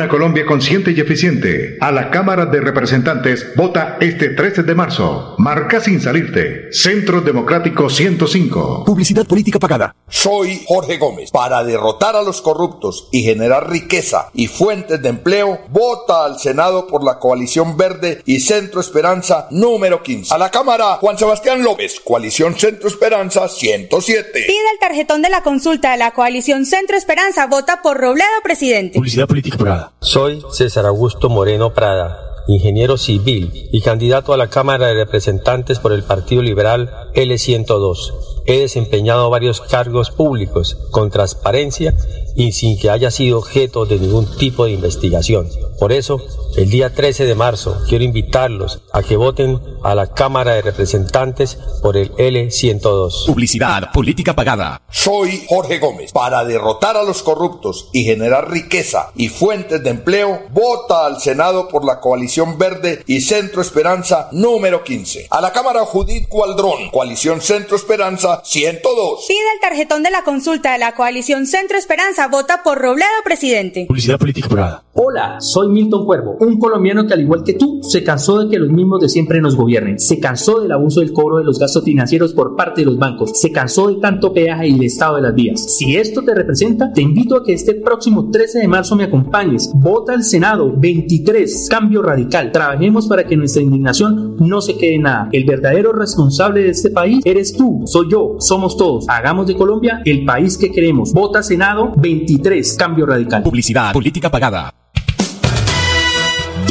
una 0.03 0.11
Colombia 0.11 0.45
consciente 0.45 0.91
y 0.91 0.99
eficiente, 0.99 1.77
a 1.81 1.93
la 1.93 2.11
Cámara 2.11 2.47
de 2.47 2.61
Representantes 2.61 3.55
vota 3.55 3.99
este 4.01 4.31
13 4.31 4.65
de 4.65 4.75
marzo. 4.75 5.37
Marca 5.39 5.81
sin 5.81 6.01
salirte. 6.01 6.73
Centro 6.73 7.21
Democrático 7.21 7.89
105. 7.89 8.83
Publicidad 8.85 9.25
política 9.29 9.61
pagada. 9.61 9.95
Soy 10.09 10.61
Jorge 10.67 10.99
Gómez. 10.99 11.31
Para 11.31 11.63
derrotar 11.63 12.17
a 12.17 12.23
los 12.23 12.43
corruptos 12.43 13.09
y 13.13 13.23
generar 13.23 13.71
riqueza 13.71 14.29
y 14.35 14.49
fuentes 14.49 15.01
de 15.01 15.09
empleo, 15.09 15.61
vota 15.69 16.25
al 16.25 16.41
Senado 16.41 16.89
por 16.89 17.05
la 17.05 17.21
coalición 17.21 17.77
verde 17.77 18.23
y 18.27 18.41
Centro 18.41 18.81
Esperanza 18.81 19.47
número 19.53 20.03
15. 20.03 20.35
A 20.35 20.39
la 20.39 20.51
Cámara, 20.51 20.97
Juan 20.97 21.17
Sebastián 21.17 21.63
López, 21.63 22.01
coalición 22.01 22.59
Centro 22.59 22.89
Esperanza 22.89 23.49
107. 23.49 24.31
Pide 24.33 24.71
el 24.73 24.79
tarjetón 24.81 25.23
de 25.23 25.31
la 25.31 25.45
consulta 25.45 25.93
de 25.93 25.99
la 25.99 26.11
coalición 26.11 26.67
Centro 26.67 26.97
Esperanza. 26.97 27.47
Vota 27.47 27.83
por 27.83 27.99
Robledo, 27.99 28.29
presidente. 28.43 28.97
Publicidad 28.97 29.29
política 29.29 29.57
pagada. 29.57 29.92
Soy 30.03 30.43
César 30.51 30.85
Augusto 30.85 31.29
Moreno 31.29 31.75
Prada, 31.75 32.19
ingeniero 32.49 32.99
civil 32.99 33.69
y 33.71 33.83
candidato 33.83 34.33
a 34.33 34.37
la 34.37 34.51
Cámara 34.51 34.89
de 34.89 34.95
Representantes 34.95 35.79
por 35.79 35.93
el 35.93 36.03
Partido 36.03 36.43
Liberal 36.43 36.91
L102. 37.15 38.13
He 38.47 38.59
desempeñado 38.59 39.31
varios 39.31 39.61
cargos 39.61 40.11
públicos 40.11 40.77
con 40.91 41.11
transparencia 41.11 41.95
y 42.35 42.51
sin 42.51 42.81
que 42.81 42.91
haya 42.91 43.13
sido 43.13 43.39
objeto 43.39 43.87
de 43.87 44.01
ningún 44.01 44.27
tipo 44.39 44.65
de 44.65 44.73
investigación. 44.73 45.49
Por 45.79 45.93
eso, 45.93 46.21
el 46.57 46.69
día 46.69 46.93
13 46.93 47.25
de 47.25 47.37
marzo 47.37 47.81
quiero 47.89 48.03
invitarlos 48.03 48.81
a 48.93 49.05
que 49.05 49.17
voten 49.17 49.61
a 49.85 49.95
la 49.95 50.13
Cámara 50.13 50.55
de 50.55 50.63
Representantes 50.63 51.59
por 51.83 51.97
el 51.97 52.13
L102. 52.13 53.27
Publicidad, 53.27 53.93
política 53.93 54.35
pagada. 54.35 54.81
Soy 54.91 55.45
Jorge 55.49 55.79
Gómez. 55.79 56.13
Para 56.13 56.45
derrotar 56.45 56.97
a 56.97 57.03
los 57.03 57.23
corruptos 57.23 57.89
y 57.93 58.05
generar 58.05 58.51
riqueza 58.51 59.11
y 59.17 59.29
fuentes 59.29 59.83
de 59.83 59.91
empleo, 59.91 60.41
vota 60.51 61.07
al 61.07 61.21
Senado 61.21 61.69
por 61.69 61.85
la 61.85 62.01
coalición 62.01 62.59
verde 62.59 63.03
y 63.07 63.21
Centro 63.21 63.63
Esperanza 63.63 64.29
número 64.33 64.85
15. 64.85 65.29
A 65.31 65.41
la 65.41 65.53
Cámara 65.53 65.85
Judith 65.85 66.29
Cualdrón, 66.29 66.91
coalición 66.91 67.41
Centro 67.41 67.77
Esperanza 67.77 68.41
102. 68.45 69.25
Pide 69.27 69.39
el 69.55 69.61
tarjetón 69.61 70.03
de 70.03 70.11
la 70.11 70.25
consulta 70.25 70.73
de 70.73 70.79
la 70.79 70.95
coalición 70.95 71.47
Centro 71.47 71.79
Esperanza. 71.79 72.29
Vota 72.29 72.63
por 72.63 72.79
Robledo, 72.79 73.11
presidente. 73.25 73.87
Publicidad 73.87 74.19
política 74.19 74.49
pagada. 74.49 74.85
Hola, 74.95 75.41
soy 75.41 75.69
Milton 75.69 76.05
Cuervo, 76.05 76.37
un 76.41 76.59
colombiano 76.59 77.07
que 77.07 77.15
al 77.15 77.21
igual 77.21 77.43
que 77.45 77.55
tú 77.55 77.81
se 77.83 78.05
cansó 78.05 78.41
de 78.41 78.51
que 78.51 78.59
los 78.59 78.69
mismos 78.69 79.01
de 79.01 79.09
siempre 79.09 79.41
nos 79.41 79.57
se 79.97 80.19
cansó 80.19 80.61
del 80.61 80.73
abuso 80.73 81.01
del 81.01 81.13
cobro 81.13 81.39
de 81.39 81.45
los 81.45 81.59
gastos 81.59 81.85
financieros 81.85 82.33
por 82.33 82.57
parte 82.57 82.83
de 82.83 82.87
los 82.87 82.99
bancos, 82.99 83.33
se 83.35 83.51
cansó 83.53 83.89
de 83.89 83.97
tanto 83.97 84.33
peaje 84.33 84.69
y 84.69 84.75
el 84.75 84.85
estado 84.85 85.17
de 85.17 85.23
las 85.23 85.35
vías. 85.35 85.77
Si 85.77 85.97
esto 85.97 86.23
te 86.23 86.35
representa, 86.35 86.93
te 86.93 87.03
invito 87.03 87.37
a 87.37 87.45
que 87.45 87.53
este 87.53 87.75
próximo 87.75 88.31
13 88.31 88.61
de 88.61 88.69
marzo 88.69 88.97
me 88.97 89.05
acompañes. 89.05 89.71
Vota 89.75 90.13
al 90.13 90.25
Senado 90.25 90.73
23, 90.77 91.69
cambio 91.71 92.03
radical. 92.03 92.53
Trabajemos 92.53 93.07
para 93.07 93.27
que 93.27 93.37
nuestra 93.37 93.63
indignación 93.63 94.37
no 94.39 94.61
se 94.61 94.77
quede 94.77 94.97
en 94.97 95.03
nada. 95.03 95.29
El 95.33 95.45
verdadero 95.45 95.93
responsable 95.93 96.63
de 96.63 96.71
este 96.71 96.91
país 96.91 97.21
eres 97.25 97.57
tú, 97.57 97.83
soy 97.87 98.07
yo, 98.11 98.37
somos 98.39 98.77
todos. 98.77 99.07
Hagamos 99.09 99.47
de 99.47 99.57
Colombia 99.57 100.03
el 100.05 100.25
país 100.25 100.57
que 100.57 100.71
queremos. 100.71 101.13
Vota 101.13 101.43
Senado 101.43 101.93
23, 101.97 102.77
cambio 102.77 103.07
radical. 103.07 103.43
Publicidad, 103.43 103.93
política 103.93 104.31
pagada. 104.31 104.82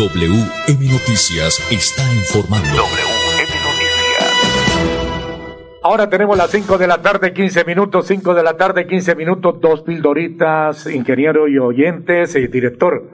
WM 0.01 0.89
Noticias 0.89 1.61
está 1.69 2.01
informando. 2.11 2.67
Ahora 5.83 6.09
tenemos 6.09 6.35
las 6.35 6.49
5 6.49 6.79
de 6.79 6.87
la 6.87 7.03
tarde, 7.03 7.33
15 7.33 7.65
minutos, 7.65 8.07
5 8.07 8.33
de 8.33 8.41
la 8.41 8.57
tarde, 8.57 8.87
15 8.87 9.13
minutos, 9.13 9.61
dos 9.61 9.83
pildoritas, 9.83 10.87
ingeniero 10.87 11.47
y 11.47 11.59
oyentes, 11.59 12.35
eh, 12.35 12.47
director. 12.47 13.11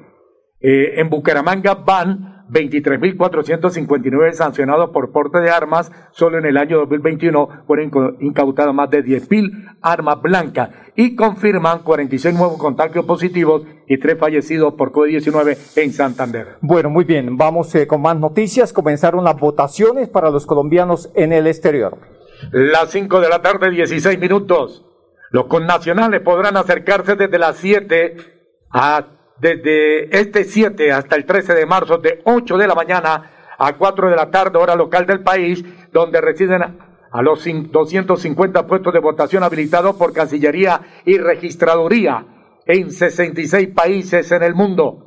Eh, 0.62 1.02
en 1.02 1.10
Bucaramanga 1.10 1.76
van 1.76 2.37
23.459 2.50 4.34
sancionados 4.34 4.90
por 4.92 5.12
porte 5.12 5.40
de 5.40 5.50
armas. 5.50 5.92
Solo 6.12 6.38
en 6.38 6.46
el 6.46 6.58
año 6.58 6.80
2021 6.80 7.64
fueron 7.68 8.18
incautadas 8.20 8.74
más 8.74 8.90
de 8.90 9.04
10.000 9.04 9.78
armas 9.82 10.22
blancas 10.22 10.70
y 10.96 11.16
confirman 11.16 11.80
46 11.80 12.36
nuevos 12.36 12.58
contagios 12.58 13.06
positivos 13.06 13.64
y 13.88 13.98
3 13.98 14.18
fallecidos 14.18 14.74
por 14.74 14.92
COVID-19 14.92 15.58
en 15.76 15.94
Santander. 15.94 16.58
Bueno, 16.62 16.90
muy 16.90 17.06
bien, 17.06 17.38
vamos 17.38 17.74
eh, 17.76 17.88
con 17.88 18.02
más 18.02 18.18
noticias. 18.18 18.74
Comenzaron 18.74 19.24
las 19.24 19.40
votaciones 19.40 20.10
para 20.10 20.30
los 20.30 20.46
colombianos 20.46 21.12
en 21.16 21.34
el 21.34 21.48
exterior. 21.48 21.98
Las 22.52 22.92
5 22.92 23.20
de 23.22 23.30
la 23.30 23.42
tarde, 23.42 23.70
16 23.72 24.20
minutos. 24.20 24.84
Los 25.32 25.46
connacionales 25.46 26.22
podrán 26.22 26.56
acercarse 26.58 27.16
desde 27.16 27.38
las 27.38 27.58
7 27.58 28.16
a, 28.72 29.17
desde 29.40 30.18
este 30.20 30.44
7 30.44 30.92
hasta 30.92 31.16
el 31.16 31.26
13 31.26 31.54
de 31.54 31.66
marzo 31.66 31.98
de 31.98 32.22
8 32.26 32.58
de 32.58 32.68
la 32.68 32.76
mañana 32.76 33.32
a 33.58 33.74
4 33.74 34.10
de 34.10 34.16
la 34.16 34.30
tarde, 34.30 34.58
hora 34.60 34.76
local 34.76 35.06
del 35.06 35.22
país, 35.24 35.64
donde 35.92 36.22
residen 36.22 36.62
a 37.12 37.22
los 37.22 37.46
cin- 37.46 37.70
250 37.72 38.68
puestos 38.68 38.94
de 38.94 39.00
votación 39.00 39.44
habilitados 39.44 39.96
por 39.96 40.14
Cancillería 40.14 40.82
y 41.06 41.18
Registraduría 41.18 42.26
en 42.66 42.92
66 42.92 43.70
países 43.76 44.32
en 44.32 44.44
el 44.44 44.54
mundo. 44.54 45.04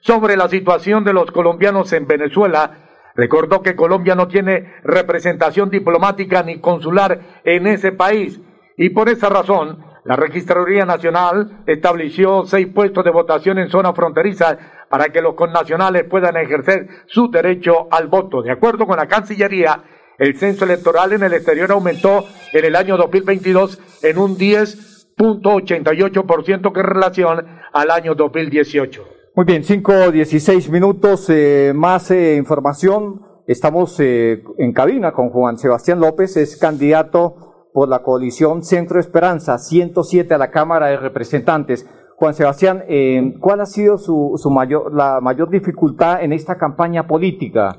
Sobre 0.00 0.36
la 0.36 0.48
situación 0.48 1.04
de 1.04 1.12
los 1.14 1.30
colombianos 1.30 1.92
en 1.92 2.06
Venezuela, 2.06 2.80
Recordó 3.16 3.62
que 3.62 3.76
Colombia 3.76 4.16
no 4.16 4.26
tiene 4.26 4.74
representación 4.82 5.70
diplomática 5.70 6.42
ni 6.42 6.58
consular 6.60 7.40
en 7.44 7.68
ese 7.68 7.92
país 7.92 8.40
y 8.76 8.90
por 8.90 9.08
esa 9.08 9.28
razón 9.28 9.78
la 10.04 10.16
Registraduría 10.16 10.84
Nacional 10.84 11.62
estableció 11.66 12.44
seis 12.44 12.66
puestos 12.66 13.04
de 13.04 13.10
votación 13.10 13.58
en 13.58 13.70
zona 13.70 13.94
fronteriza 13.94 14.58
para 14.90 15.08
que 15.08 15.22
los 15.22 15.32
connacionales 15.34 16.04
puedan 16.04 16.36
ejercer 16.36 16.88
su 17.06 17.30
derecho 17.30 17.88
al 17.90 18.08
voto. 18.08 18.42
De 18.42 18.52
acuerdo 18.52 18.86
con 18.86 18.98
la 18.98 19.08
Cancillería, 19.08 19.82
el 20.18 20.36
censo 20.36 20.66
electoral 20.66 21.14
en 21.14 21.22
el 21.22 21.32
exterior 21.32 21.72
aumentó 21.72 22.26
en 22.52 22.66
el 22.66 22.76
año 22.76 22.98
2022 22.98 23.80
en 24.02 24.18
un 24.18 24.36
10.88% 24.36 26.72
que 26.72 26.80
en 26.80 26.86
relación 26.86 27.46
al 27.72 27.90
año 27.90 28.14
2018. 28.14 29.08
Muy 29.34 29.46
bien, 29.46 29.64
5, 29.64 30.10
16 30.12 30.68
minutos, 30.68 31.30
eh, 31.30 31.72
más 31.74 32.10
eh, 32.10 32.36
información. 32.36 33.22
Estamos 33.46 33.98
eh, 34.00 34.44
en 34.58 34.74
cabina 34.74 35.12
con 35.12 35.30
Juan 35.30 35.56
Sebastián 35.56 35.98
López, 35.98 36.36
es 36.36 36.58
candidato 36.58 37.53
por 37.74 37.88
la 37.88 38.04
coalición 38.04 38.62
Centro 38.62 39.00
Esperanza 39.00 39.58
107 39.58 40.32
a 40.32 40.38
la 40.38 40.52
Cámara 40.52 40.86
de 40.86 40.96
Representantes. 40.96 41.84
Juan 42.14 42.32
Sebastián, 42.32 42.84
eh, 42.88 43.34
¿cuál 43.40 43.60
ha 43.60 43.66
sido 43.66 43.98
su, 43.98 44.40
su 44.40 44.48
mayor, 44.48 44.94
la 44.94 45.20
mayor 45.20 45.50
dificultad 45.50 46.22
en 46.22 46.32
esta 46.32 46.56
campaña 46.56 47.08
política? 47.08 47.76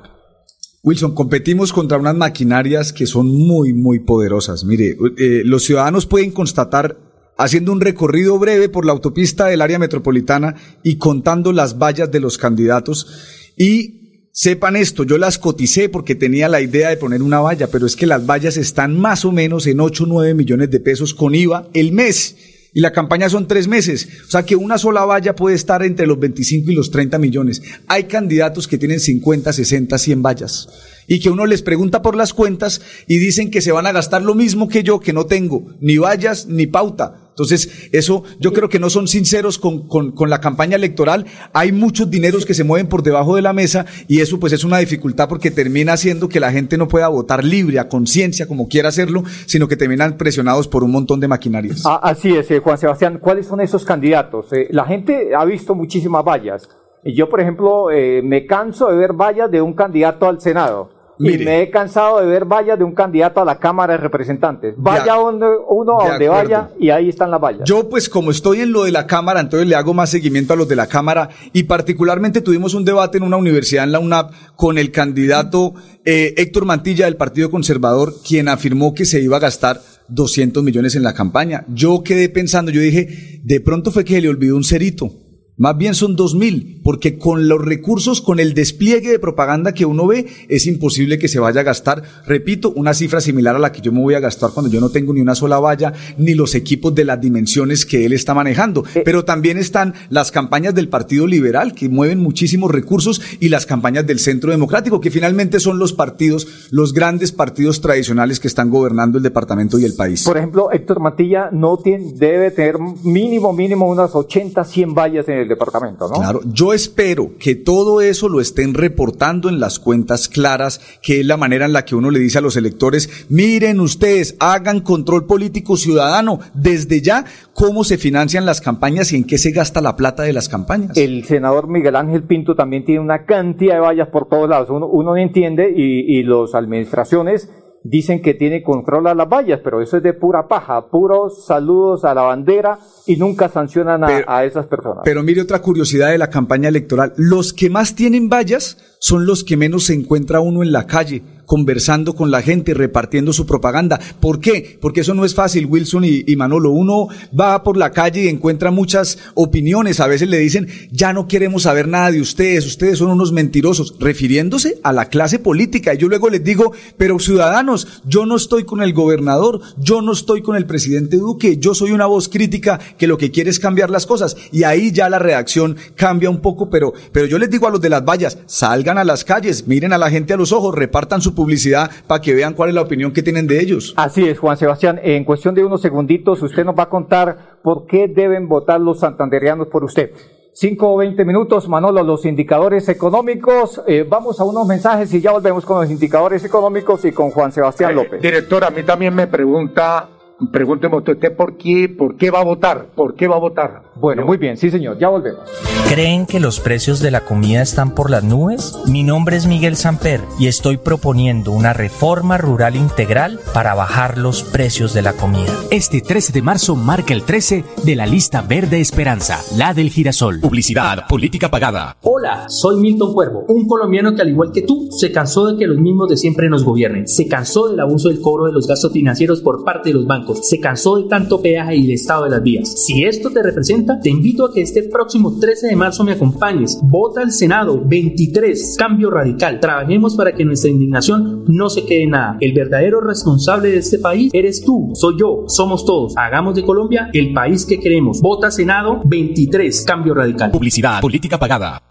Wilson, 0.84 1.16
competimos 1.16 1.72
contra 1.72 1.98
unas 1.98 2.14
maquinarias 2.14 2.92
que 2.92 3.06
son 3.06 3.28
muy, 3.28 3.72
muy 3.74 4.00
poderosas. 4.00 4.66
Mire, 4.66 4.98
eh, 5.18 5.44
los 5.46 5.64
ciudadanos 5.64 6.06
pueden 6.06 6.32
constatar 6.32 6.98
haciendo 7.38 7.72
un 7.72 7.80
recorrido 7.80 8.38
breve 8.38 8.68
por 8.68 8.86
la 8.86 8.92
autopista 8.92 9.46
del 9.46 9.62
área 9.62 9.80
metropolitana 9.80 10.56
y 10.84 10.98
contando 10.98 11.54
las 11.54 11.78
vallas 11.78 12.12
de 12.12 12.20
los 12.20 12.38
candidatos. 12.38 13.54
Y 13.56 14.05
sepan 14.36 14.76
esto, 14.76 15.06
yo 15.06 15.17
las 15.17 15.38
coticé 15.38 15.88
porque 15.88 16.13
tenía 16.13 16.50
la 16.50 16.60
idea 16.60 16.89
de 16.89 16.98
poner 16.98 17.24
una 17.24 17.39
valla, 17.39 17.67
pero 17.67 17.86
es 17.86 17.95
que 17.95 18.06
las 18.06 18.26
vallas 18.26 18.58
están 18.58 19.00
más 19.00 19.24
o 19.24 19.32
menos 19.32 19.65
en 19.65 19.80
8 19.80 20.04
o 20.04 20.08
9 20.08 20.34
millones 20.34 20.69
de 20.69 20.82
pesos 20.82 21.13
con 21.13 21.34
IVA 21.34 21.69
el 21.74 21.93
mes. 21.93 22.36
Y 22.74 22.82
la 22.82 22.91
campaña 22.91 23.30
son 23.30 23.48
tres 23.48 23.69
meses. 23.69 24.10
O 24.28 24.30
sea 24.30 24.43
que 24.43 24.58
una 24.58 24.78
sola 24.78 25.06
valla 25.06 25.34
puede 25.34 25.56
estar 25.56 25.82
entre 25.84 26.06
los 26.06 26.19
25 26.19 26.69
y 26.71 26.76
los 26.76 26.91
30 26.91 27.17
millones. 27.17 27.62
Hay 27.88 28.04
candidatos 28.04 28.67
que 28.67 28.78
tienen 28.78 29.00
50, 29.00 29.54
60, 29.54 29.98
100 29.98 30.21
vallas. 30.21 30.67
Y 31.08 31.21
que 31.21 31.30
uno 31.30 31.45
les 31.45 31.62
pregunta 31.62 32.02
por 32.02 32.17
las 32.17 32.34
cuentas 32.34 32.82
y 33.08 33.17
dicen 33.17 33.50
que 33.50 33.62
se 33.62 33.71
van 33.71 33.88
a 33.88 33.93
gastar 33.93 34.24
lo 34.24 34.36
mismo 34.36 34.67
que 34.67 34.84
yo, 34.84 35.00
que 35.00 35.13
no 35.13 35.26
tengo 35.26 35.65
ni 35.80 35.98
vallas 35.98 36.48
ni 36.48 36.67
pauta. 36.67 37.25
Entonces, 37.36 37.89
eso 37.91 38.24
yo 38.39 38.54
creo 38.54 38.69
que 38.69 38.80
no 38.80 38.89
son 38.89 39.10
sinceros 39.10 39.60
con, 39.60 39.89
con, 39.89 40.13
con, 40.13 40.30
la 40.30 40.39
campaña 40.39 40.78
electoral. 40.78 41.26
Hay 41.52 41.74
muchos 41.74 42.10
dineros 42.10 42.45
que 42.45 42.54
se 42.54 42.63
mueven 42.63 42.88
por 42.88 43.04
debajo 43.04 43.36
de 43.36 43.41
la 43.41 43.52
mesa 43.52 43.86
y 44.08 44.21
eso 44.21 44.39
pues 44.39 44.54
es 44.54 44.63
una 44.63 44.78
dificultad 44.78 45.28
porque 45.28 45.52
termina 45.52 45.91
haciendo 45.91 46.30
que 46.30 46.39
la 46.39 46.54
gente 46.54 46.78
no 46.78 46.88
pueda 46.88 47.10
votar 47.10 47.43
libre, 47.43 47.80
a 47.80 47.89
conciencia, 47.89 48.48
como 48.48 48.69
quiera 48.69 48.88
hacerlo, 48.88 49.26
sino 49.48 49.67
que 49.67 49.76
terminan 49.76 50.15
presionados 50.15 50.69
por 50.69 50.86
un 50.86 50.91
montón 50.91 51.19
de 51.19 51.28
maquinarias. 51.28 51.84
Ah, 51.86 52.00
así 52.02 52.34
es, 52.34 52.50
eh, 52.52 52.60
Juan 52.60 52.78
Sebastián. 52.78 53.19
¿Cuáles 53.21 53.48
son 53.48 53.60
esos 53.60 53.84
candidatos? 53.84 54.54
Eh, 54.54 54.69
la 54.71 54.86
gente 54.86 55.36
ha 55.36 55.43
visto 55.43 55.76
muchísimas 55.76 56.24
vallas. 56.24 56.69
Yo, 57.04 57.28
por 57.28 57.41
ejemplo, 57.41 57.91
eh, 57.91 58.21
me 58.24 58.45
canso 58.45 58.88
de 58.88 58.95
ver 58.95 59.12
vallas 59.12 59.52
de 59.52 59.62
un 59.62 59.74
candidato 59.74 60.26
al 60.26 60.39
Senado. 60.39 60.94
Mire, 61.17 61.43
y 61.43 61.45
me 61.45 61.62
he 61.62 61.69
cansado 61.69 62.19
de 62.19 62.25
ver 62.25 62.45
vallas 62.45 62.78
de 62.78 62.84
un 62.84 62.93
candidato 62.93 63.41
a 63.41 63.45
la 63.45 63.58
Cámara 63.58 63.93
de 63.93 63.97
Representantes. 63.97 64.75
Vaya 64.78 65.13
de, 65.13 65.19
donde 65.19 65.47
uno 65.69 66.01
a 66.01 66.10
donde 66.10 66.30
vaya 66.30 66.69
y 66.80 66.89
ahí 66.89 67.10
están 67.10 67.32
las 67.32 67.41
vallas. 67.41 67.62
Yo, 67.65 67.89
pues, 67.89 68.10
como 68.10 68.32
estoy 68.32 68.62
en 68.62 68.71
lo 68.71 68.84
de 68.84 68.91
la 68.91 69.08
Cámara, 69.08 69.39
entonces 69.39 69.67
le 69.67 69.75
hago 69.75 69.93
más 69.93 70.10
seguimiento 70.10 70.54
a 70.54 70.56
los 70.56 70.67
de 70.67 70.75
la 70.75 70.88
Cámara 70.88 71.30
y 71.54 71.63
particularmente 71.63 72.41
tuvimos 72.41 72.73
un 72.73 72.86
debate 72.86 73.17
en 73.17 73.23
una 73.23 73.38
universidad 73.38 73.86
en 73.86 73.91
la 73.91 73.99
UNAP 73.99 74.34
con 74.56 74.78
el 74.78 74.91
candidato 74.91 75.73
eh, 76.04 76.34
Héctor 76.38 76.65
Mantilla 76.65 77.06
del 77.06 77.15
Partido 77.15 77.49
Conservador, 77.49 78.13
quien 78.28 78.47
afirmó 78.47 78.93
que 78.93 79.06
se 79.06 79.21
iba 79.21 79.38
a 79.38 79.39
gastar 79.39 79.82
200 80.10 80.63
millones 80.63 80.95
en 80.95 81.04
la 81.04 81.13
campaña. 81.13 81.65
Yo 81.67 82.04
quedé 82.04 82.30
pensando, 82.30 82.71
yo 82.71 82.82
dije, 82.82 83.39
de 83.43 83.62
pronto 83.62 83.91
fue 83.91 84.04
que 84.04 84.15
se 84.15 84.21
le 84.21 84.30
olvidó 84.30 84.56
un 84.56 84.63
cerito. 84.63 85.25
Más 85.58 85.78
bien 85.78 85.96
son 85.96 86.18
dos 86.18 86.36
mil, 86.36 86.82
porque 86.84 87.18
con 87.18 87.48
los 87.48 87.63
recursos, 87.63 88.20
con 88.20 88.41
el 88.41 88.54
despliegue 88.54 89.10
de 89.10 89.20
propaganda 89.20 89.74
que 89.74 89.86
uno 89.86 90.06
ve, 90.06 90.26
es 90.50 90.68
imposible 90.68 91.18
que 91.18 91.30
se 91.30 91.39
vaya 91.39 91.62
a 91.62 91.63
gastar, 91.63 92.04
repito, 92.28 92.74
una 92.76 92.94
cifra 92.94 93.22
similar 93.22 93.56
a 93.56 93.60
la 93.60 93.72
que 93.72 93.80
yo 93.80 93.94
me 93.94 94.02
voy 94.02 94.15
a 94.15 94.20
gastar 94.20 94.52
cuando 94.54 94.70
yo 94.70 94.82
no 94.82 94.89
tengo 94.89 95.13
ni 95.13 95.22
una 95.22 95.34
sola 95.34 95.58
valla, 95.60 95.94
ni 96.18 96.34
los 96.34 96.56
equipos 96.56 96.94
de 96.94 97.06
las 97.06 97.22
dimensiones 97.22 97.86
que 97.86 98.06
él 98.06 98.12
está 98.12 98.34
manejando. 98.34 98.84
Pero 99.06 99.24
también 99.24 99.58
están 99.58 99.94
las 100.10 100.30
campañas 100.30 100.76
del 100.76 100.89
Partido 100.89 101.26
Liberal, 101.26 101.74
que 101.74 101.88
mueven 101.88 102.20
muchísimos 102.20 102.70
recursos, 102.70 103.22
y 103.39 103.48
las 103.48 103.65
campañas 103.65 104.06
del 104.06 104.20
Centro 104.20 104.52
Democrático, 104.52 105.00
que 105.00 105.10
finalmente 105.10 105.62
son 105.62 105.80
los 105.80 105.94
partidos, 105.94 106.68
los 106.72 106.94
grandes 106.94 107.32
partidos 107.32 107.80
tradicionales 107.80 108.41
que 108.41 108.50
están 108.50 108.70
gobernando 108.70 109.18
el 109.18 109.24
departamento 109.24 109.80
y 109.80 109.86
el 109.86 109.96
país. 109.96 110.24
Por 110.24 110.38
ejemplo, 110.38 110.70
Héctor 110.74 111.00
Matilla 111.00 111.50
no 111.54 111.78
tiene, 111.78 112.12
debe 112.13 112.52
tener 112.52 112.76
mínimo, 113.06 113.54
mínimo 113.54 113.89
unas 113.89 114.13
80, 114.13 114.62
100 114.65 114.94
vallas 114.94 115.30
en 115.30 115.38
el 115.38 115.44
departamento, 115.47 116.08
¿no? 116.08 116.15
Claro, 116.15 116.41
yo 116.45 116.73
espero 116.73 117.31
que 117.39 117.55
todo 117.55 118.01
eso 118.01 118.29
lo 118.29 118.41
estén 118.41 118.73
reportando 118.73 119.49
en 119.49 119.60
las 119.60 119.79
cuentas 119.79 120.27
claras, 120.27 120.81
que 121.01 121.19
es 121.19 121.25
la 121.25 121.38
manera 121.38 121.65
en 121.65 121.73
la 121.73 121.86
que 121.86 121.95
uno 121.95 122.12
le 122.12 122.19
dice 122.19 122.38
a 122.38 122.41
los 122.41 122.58
electores, 122.58 123.25
miren 123.29 123.79
ustedes, 123.79 124.36
hagan 124.39 124.81
control 124.81 125.25
político 125.25 125.77
ciudadano 125.77 126.39
desde 126.53 127.01
ya 127.01 127.25
cómo 127.53 127.84
se 127.84 127.97
financian 127.97 128.45
las 128.45 128.62
campañas 128.62 129.12
y 129.13 129.17
en 129.17 129.23
qué 129.23 129.38
se 129.38 129.51
gasta 129.51 129.81
la 129.81 129.95
plata 129.95 130.23
de 130.23 130.34
las 130.34 130.49
campañas. 130.49 130.97
El 130.97 131.25
senador 131.25 131.67
Miguel 131.67 131.95
Ángel 131.95 132.23
Pinto 132.23 132.55
también 132.55 132.86
tiene 132.86 133.01
una 133.01 133.25
cantidad 133.25 133.75
de 133.75 133.79
vallas 133.79 134.10
por 134.10 134.27
todos 134.27 134.49
lados, 134.49 134.69
uno, 134.69 134.88
uno 134.88 135.12
no 135.12 135.17
entiende 135.17 135.71
y, 135.75 136.19
y 136.19 136.23
las 136.23 136.55
administraciones 136.55 137.49
dicen 137.86 138.19
que 138.19 138.34
tiene 138.34 138.63
control 138.63 139.06
a 139.06 139.13
las 139.13 139.30
vallas, 139.30 139.62
pero 139.63 139.80
eso 139.80 139.98
es 139.98 140.04
de 140.04 140.13
pura 140.13 140.48
paja, 140.48 140.88
puros 140.88 141.45
saludos 141.45 142.04
a 142.04 142.15
la 142.15 142.24
bandera 142.24 142.80
y 143.06 143.15
nunca 143.15 143.48
sancionan 143.48 144.04
a, 144.04 144.08
pero, 144.08 144.30
a, 144.30 144.43
esas 144.43 144.65
personas. 144.65 145.02
Pero 145.04 145.21
mire 145.21 145.41
otra 145.41 145.62
curiosidad 145.62 146.10
de 146.10 146.17
la 146.17 146.32
campaña 146.32 146.67
electoral, 146.67 147.13
los 147.15 147.54
que 147.54 147.69
más 147.69 147.93
tienen 147.93 148.28
vallas 148.28 148.98
son 149.00 149.28
los 149.28 149.43
que 149.43 149.56
menos 149.56 149.86
se 149.86 149.93
encuentra 149.93 150.39
uno 150.39 150.63
en 150.63 150.71
la 150.71 150.88
calle. 150.88 151.21
Conversando 151.45 152.13
con 152.13 152.31
la 152.31 152.41
gente, 152.41 152.73
repartiendo 152.73 153.34
su 153.34 153.45
propaganda. 153.45 153.99
¿Por 154.19 154.39
qué? 154.39 154.77
Porque 154.81 155.01
eso 155.01 155.13
no 155.13 155.25
es 155.25 155.36
fácil, 155.36 155.65
Wilson 155.65 156.03
y, 156.05 156.36
Manolo. 156.36 156.71
Uno 156.71 157.08
va 157.38 157.63
por 157.63 157.77
la 157.77 157.91
calle 157.91 158.23
y 158.23 158.27
encuentra 158.27 158.71
muchas 158.71 159.17
opiniones. 159.34 159.99
A 159.99 160.08
veces 160.08 160.29
le 160.29 160.38
dicen, 160.39 160.67
ya 160.91 161.13
no 161.13 161.27
queremos 161.27 161.63
saber 161.63 161.88
nada 161.88 162.12
de 162.12 162.21
ustedes, 162.21 162.65
ustedes 162.65 162.99
son 162.99 163.10
unos 163.10 163.31
mentirosos, 163.31 163.95
refiriéndose 163.99 164.79
a 164.84 164.91
la 164.91 165.05
clase 165.05 165.39
política. 165.39 165.93
Y 165.93 165.97
yo 165.97 166.08
luego 166.08 166.29
les 166.29 166.43
digo, 166.43 166.73
pero 166.97 167.19
ciudadanos, 167.19 168.01
yo 168.05 168.25
no 168.25 168.36
estoy 168.36 168.63
con 168.63 168.81
el 168.81 168.93
gobernador, 168.93 169.62
yo 169.77 170.01
no 170.01 170.12
estoy 170.12 170.41
con 170.41 170.55
el 170.55 170.65
presidente 170.65 171.17
Duque, 171.17 171.58
yo 171.58 171.73
soy 171.73 171.91
una 171.91 172.05
voz 172.05 172.29
crítica 172.29 172.79
que 172.97 173.08
lo 173.08 173.17
que 173.17 173.31
quiere 173.31 173.49
es 173.49 173.60
cambiar 173.60 173.89
las 173.89 174.05
cosas. 174.05 174.36
Y 174.51 174.63
ahí 174.63 174.91
ya 174.91 175.10
la 175.10 175.19
reacción 175.19 175.77
cambia 175.95 176.29
un 176.29 176.41
poco, 176.41 176.69
pero, 176.69 176.93
pero 177.12 177.25
yo 177.25 177.38
les 177.38 177.49
digo 177.49 177.67
a 177.67 177.71
los 177.71 177.81
de 177.81 177.89
las 177.89 178.03
vallas, 178.03 178.38
salgan 178.45 178.97
a 178.97 179.03
las 179.03 179.23
calles, 179.23 179.67
miren 179.67 179.93
a 179.93 179.97
la 179.97 180.10
gente 180.10 180.34
a 180.34 180.38
los 180.38 180.51
ojos, 180.51 180.75
repartan 180.75 181.21
su 181.21 181.35
publicidad 181.36 181.91
para 182.08 182.21
que 182.21 182.34
vean 182.34 182.54
cuál 182.54 182.69
es 182.69 182.76
la 182.76 182.82
opinión 182.82 183.12
que 183.12 183.21
tienen 183.21 183.45
de 183.45 183.60
ellos. 183.62 183.93
Así 183.98 184.28
es, 184.28 184.39
Juan 184.39 184.58
Sebastián. 184.58 185.00
En 185.04 185.24
cuestión 185.26 185.54
de 185.54 185.63
unos 185.63 185.82
segunditos, 185.82 186.41
usted 186.41 186.65
nos 186.65 186.76
va 186.76 186.84
a 186.84 186.89
contar 186.89 187.60
por 187.62 187.86
qué 187.86 188.08
deben 188.08 188.48
votar 188.48 188.80
los 188.82 189.00
santanderianos 189.02 189.67
por 189.67 189.84
usted. 189.84 190.12
Cinco 190.58 190.93
o 190.93 190.98
veinte 190.98 191.26
minutos, 191.26 191.67
Manolo, 191.67 192.02
los 192.02 192.26
indicadores 192.26 192.88
económicos. 192.88 193.82
Eh, 193.88 194.06
vamos 194.08 194.39
a 194.39 194.45
unos 194.45 194.65
mensajes 194.65 195.13
y 195.13 195.19
ya 195.19 195.34
volvemos 195.34 195.65
con 195.65 195.82
los 195.82 195.91
indicadores 195.91 196.45
económicos 196.45 197.04
y 197.04 197.12
con 197.12 197.30
Juan 197.32 197.52
Sebastián 197.52 197.91
Eh, 197.91 197.95
López. 197.95 198.21
Director, 198.21 198.63
a 198.63 198.69
mí 198.69 198.82
también 198.84 199.13
me 199.13 199.28
pregunta, 199.28 200.08
pregúnteme 200.52 200.98
usted 200.98 201.36
por 201.36 201.58
qué, 201.58 201.89
por 201.89 202.17
qué 202.17 202.32
va 202.32 202.41
a 202.41 202.43
votar, 202.43 202.88
por 202.95 203.15
qué 203.15 203.28
va 203.28 203.36
a 203.36 203.39
votar. 203.39 203.84
Bueno, 203.95 204.26
muy 204.26 204.38
bien, 204.38 204.58
sí 204.58 204.69
señor, 204.69 204.98
ya 205.00 205.10
volvemos. 205.10 205.41
¿Creen 205.89 206.26
que 206.26 206.39
los 206.39 206.60
precios 206.60 207.00
de 207.00 207.12
la 207.12 207.21
comida 207.21 207.62
están 207.62 207.95
por 207.95 208.10
las 208.10 208.24
nubes? 208.24 208.78
Mi 208.88 209.04
nombre 209.04 209.38
es 209.38 209.48
Miguel 209.48 209.76
Samper 209.76 210.21
y 210.39 210.48
estoy 210.48 210.78
proponiendo 210.78 211.52
una 211.52 211.74
reforma 211.74 212.38
rural 212.38 212.76
integral 212.76 213.39
para 213.54 213.76
bajar 213.76 214.17
los 214.17 214.43
precios 214.43 214.93
de 214.93 215.02
la 215.02 215.13
comida. 215.13 215.54
Este 215.71 216.02
13 216.02 216.34
de 216.34 216.41
marzo 216.41 216.76
marca 216.76 217.13
el 217.13 217.24
13 217.24 217.63
de 217.84 217.95
la 217.95 218.06
lista 218.06 218.41
verde 218.41 218.82
Esperanza, 218.82 219.39
la 219.56 219.74
del 219.74 219.89
girasol. 219.89 220.41
Publicidad, 220.41 221.08
política 221.08 221.50
pagada. 221.50 221.95
Hola, 222.02 222.50
soy 222.50 222.82
Milton 222.82 223.13
Cuervo, 223.13 223.45
un 223.48 223.67
colombiano 223.67 224.15
que 224.15 224.21
al 224.21 224.30
igual 224.30 224.52
que 224.52 224.63
tú 224.63 224.89
se 224.91 225.12
cansó 225.12 225.48
de 225.48 225.58
que 225.58 225.67
los 225.67 225.78
mismos 225.78 226.10
de 226.10 226.17
siempre 226.17 226.50
nos 226.50 226.63
gobiernen, 226.63 227.08
se 227.08 227.28
cansó 227.28 227.69
del 227.69 227.80
abuso 227.80 228.10
del 228.10 228.19
cobro 228.19 228.45
de 228.45 228.54
los 228.54 228.67
gastos 228.67 228.91
financieros 228.91 229.41
por 229.41 229.63
parte 229.63 229.89
de 229.89 229.95
los 229.95 230.06
bancos, 230.06 230.25
se 230.34 230.60
cansó 230.60 230.98
de 230.98 231.10
tanto 231.10 231.42
peaje 231.42 231.76
y 231.76 231.86
el 231.86 231.92
estado 231.92 232.26
de 232.26 232.32
las 232.32 232.44
vías. 232.44 232.86
Si 232.86 233.04
esto 233.04 233.30
te 233.30 233.44
representa, 233.44 234.00
te 234.00 234.10
invito 234.10 234.46
a 234.46 234.54
que 234.54 234.62
este 234.62 234.84
próximo 234.84 235.38
13 235.40 235.68
de 235.68 235.76
marzo 235.76 236.04
me 236.04 236.14
acompañes. 236.14 236.80
Vota 236.84 237.22
al 237.22 237.32
Senado 237.32 237.82
23, 237.86 238.76
cambio 238.78 239.12
radical. 239.12 239.60
Trabajemos 239.60 240.16
para 240.16 240.34
que 240.34 240.46
nuestra 240.46 240.72
indignación 240.72 241.46
no 241.48 241.70
se 241.70 241.86
quede 241.86 242.04
en 242.04 242.12
nada. 242.12 242.38
El 242.40 242.54
verdadero 242.54 243.02
responsable 243.02 243.70
de 243.70 243.78
este 243.78 244.00
país 244.00 244.32
eres 244.34 244.64
tú, 244.64 244.92
soy 244.94 245.16
yo, 245.20 245.44
somos 245.48 245.86
todos. 245.86 246.14
Hagamos 246.18 246.56
de 246.56 246.64
Colombia 246.64 247.10
el 247.14 247.34
país 247.34 247.66
que 247.66 247.80
queremos. 247.80 248.22
Vota 248.22 248.52
Senado 248.52 249.02
23, 249.06 249.84
cambio 249.86 250.14
radical. 250.14 250.52
Publicidad, 250.52 251.02
política 251.02 251.38
pagada. 251.38 251.82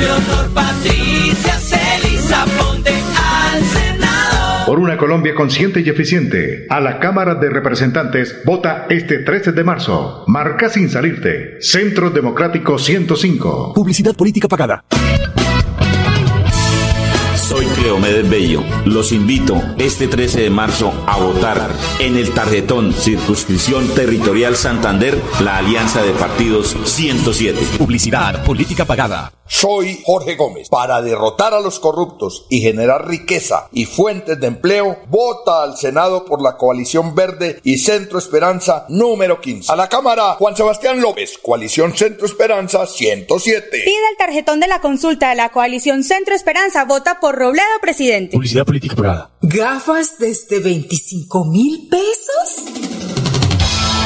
Leonor 0.00 0.48
Patricia 0.54 1.54
Celis, 1.58 2.32
aponte 2.32 2.90
al 2.90 3.62
Senado. 3.64 4.66
Por 4.66 4.78
una 4.78 4.96
Colombia 4.96 5.34
consciente 5.34 5.80
y 5.80 5.88
eficiente, 5.90 6.66
a 6.70 6.80
la 6.80 6.98
Cámara 6.98 7.34
de 7.34 7.50
Representantes 7.50 8.40
vota 8.46 8.86
este 8.88 9.18
13 9.18 9.52
de 9.52 9.62
marzo. 9.62 10.24
Marca 10.26 10.70
sin 10.70 10.88
salirte. 10.88 11.60
Centro 11.60 12.10
Democrático 12.10 12.78
105. 12.78 13.74
Publicidad 13.74 14.14
política 14.16 14.48
pagada. 14.48 14.84
Soy 17.34 17.66
Cleomedes 17.66 18.30
Bello. 18.30 18.62
Los 18.86 19.12
invito 19.12 19.60
este 19.76 20.06
13 20.06 20.42
de 20.42 20.50
marzo 20.50 20.92
a 21.06 21.18
votar 21.18 21.68
en 21.98 22.16
el 22.16 22.30
tarjetón 22.30 22.92
Circunscripción 22.92 23.88
Territorial 23.88 24.54
Santander, 24.56 25.18
la 25.40 25.58
Alianza 25.58 26.00
de 26.02 26.12
Partidos 26.12 26.76
107. 26.84 27.60
Publicidad, 27.76 28.44
política 28.44 28.84
pagada. 28.84 29.32
Soy 29.52 30.00
Jorge 30.06 30.36
Gómez. 30.36 30.68
Para 30.68 31.02
derrotar 31.02 31.54
a 31.54 31.60
los 31.60 31.80
corruptos 31.80 32.46
y 32.48 32.60
generar 32.60 33.08
riqueza 33.08 33.68
y 33.72 33.84
fuentes 33.84 34.38
de 34.38 34.46
empleo, 34.46 34.96
vota 35.08 35.64
al 35.64 35.76
Senado 35.76 36.24
por 36.24 36.40
la 36.40 36.56
coalición 36.56 37.16
verde 37.16 37.60
y 37.64 37.78
Centro 37.78 38.20
Esperanza 38.20 38.86
número 38.88 39.40
15. 39.40 39.72
A 39.72 39.74
la 39.74 39.88
Cámara, 39.88 40.36
Juan 40.38 40.56
Sebastián 40.56 41.00
López, 41.00 41.36
coalición 41.42 41.96
Centro 41.96 42.26
Esperanza 42.26 42.86
107. 42.86 43.68
Pide 43.84 44.08
el 44.12 44.16
tarjetón 44.16 44.60
de 44.60 44.68
la 44.68 44.80
consulta 44.80 45.30
de 45.30 45.34
la 45.34 45.50
coalición 45.50 46.04
Centro 46.04 46.36
Esperanza. 46.36 46.84
Vota 46.84 47.18
por 47.18 47.34
Robledo, 47.34 47.66
presidente. 47.80 48.36
Publicidad 48.36 48.64
política 48.64 48.94
pagada. 48.94 49.30
¿Gafas 49.42 50.16
desde 50.18 50.60
25 50.60 51.44
mil 51.46 51.88
pesos? 51.88 52.89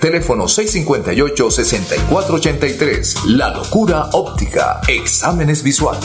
Teléfono 0.00 0.44
658-6483. 0.44 3.26
La 3.26 3.54
locura 3.54 4.08
óptica. 4.12 4.80
Exámenes 4.88 5.62
visuales. 5.62 6.04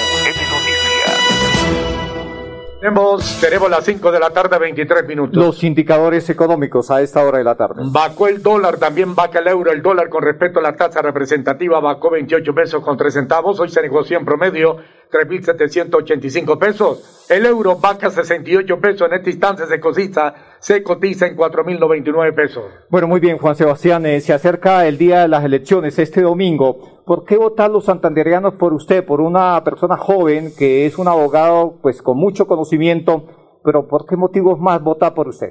Tenemos, 2.81 3.39
tenemos 3.39 3.69
las 3.69 3.85
5 3.85 4.11
de 4.11 4.19
la 4.19 4.31
tarde, 4.31 4.57
23 4.57 5.07
minutos. 5.07 5.37
Los 5.37 5.63
indicadores 5.63 6.27
económicos 6.31 6.89
a 6.89 6.99
esta 7.03 7.23
hora 7.23 7.37
de 7.37 7.43
la 7.43 7.53
tarde. 7.53 7.83
Bajó 7.85 8.27
el 8.27 8.41
dólar, 8.41 8.77
también 8.77 9.13
baja 9.13 9.37
el 9.37 9.47
euro. 9.49 9.71
El 9.71 9.83
dólar 9.83 10.09
con 10.09 10.23
respecto 10.23 10.57
a 10.57 10.63
la 10.63 10.75
tasa 10.75 10.99
representativa 11.03 11.79
bajó 11.79 12.09
28 12.09 12.55
pesos 12.55 12.83
con 12.83 12.97
3 12.97 13.13
centavos. 13.13 13.59
Hoy 13.59 13.69
se 13.69 13.83
negoció 13.83 14.17
en 14.17 14.25
promedio 14.25 14.77
3.785 15.11 16.57
pesos. 16.57 17.27
El 17.29 17.45
euro 17.45 17.75
baja 17.75 18.09
68 18.09 18.79
pesos. 18.79 19.07
En 19.11 19.13
esta 19.13 19.29
instancia 19.29 19.67
se 19.67 19.79
cotiza, 19.79 20.33
se 20.57 20.81
cotiza 20.81 21.27
en 21.27 21.37
4.099 21.37 22.33
pesos. 22.33 22.63
Bueno, 22.89 23.07
muy 23.07 23.19
bien, 23.19 23.37
Juan 23.37 23.55
Sebastián. 23.55 24.07
eh, 24.07 24.21
se 24.21 24.33
acerca 24.33 24.87
el 24.87 24.97
día 24.97 25.21
de 25.21 25.27
las 25.27 25.43
elecciones 25.43 25.99
este 25.99 26.21
domingo. 26.21 27.00
¿Por 27.11 27.25
qué 27.25 27.35
votar 27.35 27.69
los 27.69 27.83
santanderianos 27.83 28.53
por 28.53 28.71
usted, 28.71 29.03
por 29.03 29.19
una 29.19 29.61
persona 29.65 29.97
joven 29.97 30.53
que 30.57 30.85
es 30.85 30.97
un 30.97 31.09
abogado 31.09 31.77
pues 31.81 32.01
con 32.01 32.15
mucho 32.15 32.47
conocimiento? 32.47 33.59
Pero 33.65 33.85
¿por 33.89 34.05
qué 34.05 34.15
motivos 34.15 34.61
más 34.61 34.81
votar 34.81 35.13
por 35.13 35.27
usted? 35.27 35.49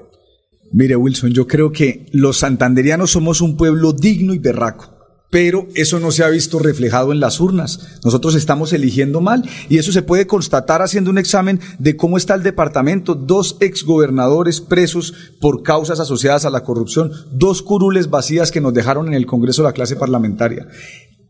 Mire, 0.73 0.97
Wilson, 0.97 1.33
yo 1.33 1.47
creo 1.47 1.71
que 1.71 2.07
los 2.13 2.39
santanderianos 2.39 3.11
somos 3.11 3.43
un 3.43 3.59
pueblo 3.59 3.93
digno 3.93 4.33
y 4.33 4.39
berraco. 4.39 4.87
Pero 5.29 5.67
eso 5.75 6.01
no 6.01 6.13
se 6.13 6.25
ha 6.25 6.31
visto 6.31 6.59
reflejado 6.59 7.13
en 7.13 7.21
las 7.21 7.41
urnas. 7.41 8.01
Nosotros 8.03 8.37
estamos 8.37 8.73
eligiendo 8.73 9.21
mal 9.21 9.47
y 9.69 9.77
eso 9.77 9.93
se 9.93 10.01
puede 10.01 10.27
constatar 10.27 10.81
haciendo 10.81 11.11
un 11.11 11.19
examen 11.19 11.61
de 11.79 11.95
cómo 11.95 12.17
está 12.17 12.35
el 12.35 12.43
departamento. 12.43 13.15
Dos 13.15 13.59
exgobernadores 13.61 14.63
presos 14.63 15.13
por 15.43 15.63
causas 15.63 16.01
asociadas 16.01 16.47
a 16.47 16.51
la 16.51 16.65
corrupción, 16.65 17.13
dos 17.33 17.61
curules 17.61 18.09
vacías 18.09 18.51
que 18.51 18.63
nos 18.63 18.73
dejaron 18.73 19.09
en 19.09 19.15
el 19.15 19.27
Congreso 19.27 19.63
la 19.63 19.75
clase 19.75 19.97
parlamentaria 19.97 20.67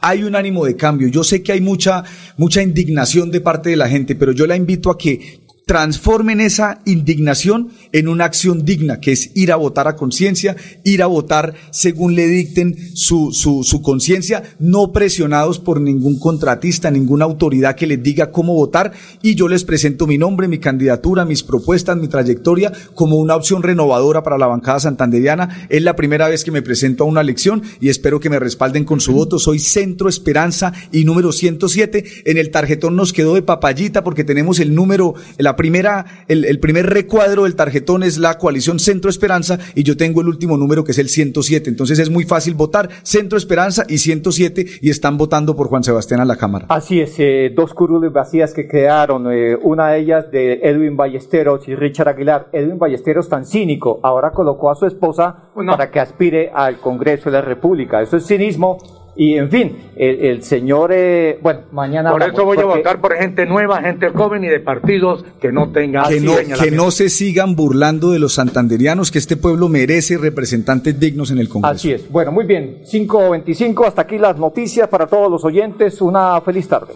hay 0.00 0.22
un 0.24 0.34
ánimo 0.34 0.64
de 0.64 0.76
cambio. 0.76 1.08
Yo 1.08 1.24
sé 1.24 1.42
que 1.42 1.52
hay 1.52 1.60
mucha, 1.60 2.04
mucha 2.36 2.62
indignación 2.62 3.30
de 3.30 3.40
parte 3.40 3.70
de 3.70 3.76
la 3.76 3.88
gente, 3.88 4.14
pero 4.14 4.32
yo 4.32 4.46
la 4.46 4.56
invito 4.56 4.90
a 4.90 4.98
que 4.98 5.40
transformen 5.66 6.40
esa 6.40 6.80
indignación 6.84 7.68
en 7.92 8.08
una 8.08 8.24
acción 8.24 8.64
digna, 8.64 9.00
que 9.00 9.12
es 9.12 9.30
ir 9.34 9.52
a 9.52 9.56
votar 9.56 9.88
a 9.88 9.96
conciencia, 9.96 10.56
ir 10.84 11.02
a 11.02 11.06
votar 11.06 11.54
según 11.70 12.14
le 12.14 12.26
dicten 12.26 12.76
su, 12.94 13.32
su, 13.32 13.62
su 13.62 13.80
conciencia, 13.82 14.42
no 14.58 14.92
presionados 14.92 15.58
por 15.58 15.80
ningún 15.80 16.18
contratista, 16.18 16.90
ninguna 16.90 17.24
autoridad 17.24 17.76
que 17.76 17.86
les 17.86 18.02
diga 18.02 18.32
cómo 18.32 18.54
votar. 18.54 18.92
Y 19.22 19.34
yo 19.34 19.48
les 19.48 19.64
presento 19.64 20.06
mi 20.06 20.18
nombre, 20.18 20.48
mi 20.48 20.58
candidatura, 20.58 21.24
mis 21.24 21.42
propuestas, 21.42 21.96
mi 21.96 22.08
trayectoria 22.08 22.72
como 22.94 23.16
una 23.16 23.36
opción 23.36 23.62
renovadora 23.62 24.22
para 24.22 24.38
la 24.38 24.46
bancada 24.46 24.80
santanderiana. 24.80 25.66
Es 25.68 25.82
la 25.82 25.96
primera 25.96 26.28
vez 26.28 26.44
que 26.44 26.50
me 26.50 26.62
presento 26.62 27.04
a 27.04 27.06
una 27.06 27.20
elección 27.20 27.62
y 27.80 27.88
espero 27.88 28.20
que 28.20 28.30
me 28.30 28.38
respalden 28.38 28.84
con 28.84 29.00
su 29.00 29.12
voto. 29.12 29.38
Soy 29.38 29.58
Centro 29.58 30.08
Esperanza 30.08 30.72
y 30.92 31.04
número 31.04 31.32
107. 31.32 32.04
En 32.24 32.38
el 32.38 32.50
tarjetón 32.50 32.96
nos 32.96 33.12
quedó 33.12 33.34
de 33.34 33.42
papayita 33.42 34.04
porque 34.04 34.24
tenemos 34.24 34.60
el 34.60 34.74
número, 34.74 35.14
primera, 35.60 36.06
el, 36.26 36.46
el, 36.46 36.58
primer 36.58 36.86
recuadro 36.86 37.44
del 37.44 37.54
tarjetón 37.54 38.02
es 38.02 38.16
la 38.16 38.38
coalición 38.38 38.78
Centro 38.78 39.10
Esperanza 39.10 39.58
y 39.74 39.82
yo 39.82 39.94
tengo 39.94 40.22
el 40.22 40.28
último 40.28 40.56
número 40.56 40.84
que 40.84 40.92
es 40.92 40.98
el 40.98 41.10
107. 41.10 41.68
Entonces 41.68 41.98
es 41.98 42.08
muy 42.08 42.24
fácil 42.24 42.54
votar 42.54 42.88
Centro 43.02 43.36
Esperanza 43.36 43.84
y 43.86 43.98
107 43.98 44.64
y 44.80 44.88
están 44.88 45.18
votando 45.18 45.54
por 45.54 45.68
Juan 45.68 45.84
Sebastián 45.84 46.20
a 46.20 46.24
la 46.24 46.36
Cámara. 46.36 46.64
Así 46.70 47.02
es, 47.02 47.14
eh, 47.18 47.52
dos 47.54 47.74
curules 47.74 48.10
vacías 48.10 48.54
que 48.54 48.66
quedaron, 48.66 49.30
eh, 49.30 49.54
una 49.60 49.90
de 49.90 50.00
ellas 50.00 50.30
de 50.30 50.60
Edwin 50.62 50.96
Ballesteros 50.96 51.68
y 51.68 51.74
Richard 51.74 52.08
Aguilar. 52.08 52.48
Edwin 52.54 52.78
Ballesteros 52.78 53.28
tan 53.28 53.44
cínico, 53.44 54.00
ahora 54.02 54.30
colocó 54.30 54.70
a 54.70 54.74
su 54.76 54.86
esposa 54.86 55.50
no. 55.56 55.72
para 55.72 55.90
que 55.90 56.00
aspire 56.00 56.50
al 56.54 56.80
Congreso 56.80 57.30
de 57.30 57.32
la 57.32 57.42
República. 57.42 58.00
Eso 58.00 58.16
es 58.16 58.26
cinismo 58.26 58.78
y 59.20 59.36
en 59.36 59.50
fin, 59.50 59.76
el, 59.96 60.24
el 60.24 60.42
señor, 60.42 60.92
eh, 60.94 61.38
bueno, 61.42 61.60
mañana. 61.72 62.10
Por 62.10 62.22
eso 62.22 62.42
voy 62.42 62.56
porque... 62.56 62.72
a 62.72 62.76
votar 62.76 63.00
por 63.02 63.14
gente 63.14 63.44
nueva, 63.44 63.82
gente 63.82 64.08
joven 64.08 64.44
y 64.44 64.48
de 64.48 64.60
partidos 64.60 65.26
que 65.38 65.52
no 65.52 65.68
tengan. 65.72 66.08
Que 66.08 66.22
no, 66.22 66.36
que 66.58 66.70
no 66.70 66.90
se 66.90 67.10
sigan 67.10 67.54
burlando 67.54 68.12
de 68.12 68.18
los 68.18 68.32
santanderianos, 68.32 69.10
que 69.10 69.18
este 69.18 69.36
pueblo 69.36 69.68
merece 69.68 70.16
representantes 70.16 70.98
dignos 70.98 71.30
en 71.30 71.38
el 71.38 71.50
Congreso. 71.50 71.74
Así 71.74 71.92
es. 71.92 72.10
Bueno, 72.10 72.32
muy 72.32 72.46
bien. 72.46 72.78
5.25, 72.90 73.86
hasta 73.86 74.00
aquí 74.00 74.16
las 74.16 74.38
noticias 74.38 74.88
para 74.88 75.06
todos 75.06 75.30
los 75.30 75.44
oyentes. 75.44 76.00
Una 76.00 76.40
feliz 76.40 76.66
tarde. 76.66 76.94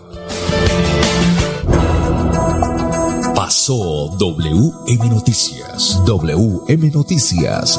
Pasó 3.35 4.17
WM 4.19 5.11
Noticias. 5.11 6.03
WM 6.07 6.91
Noticias. 6.91 7.79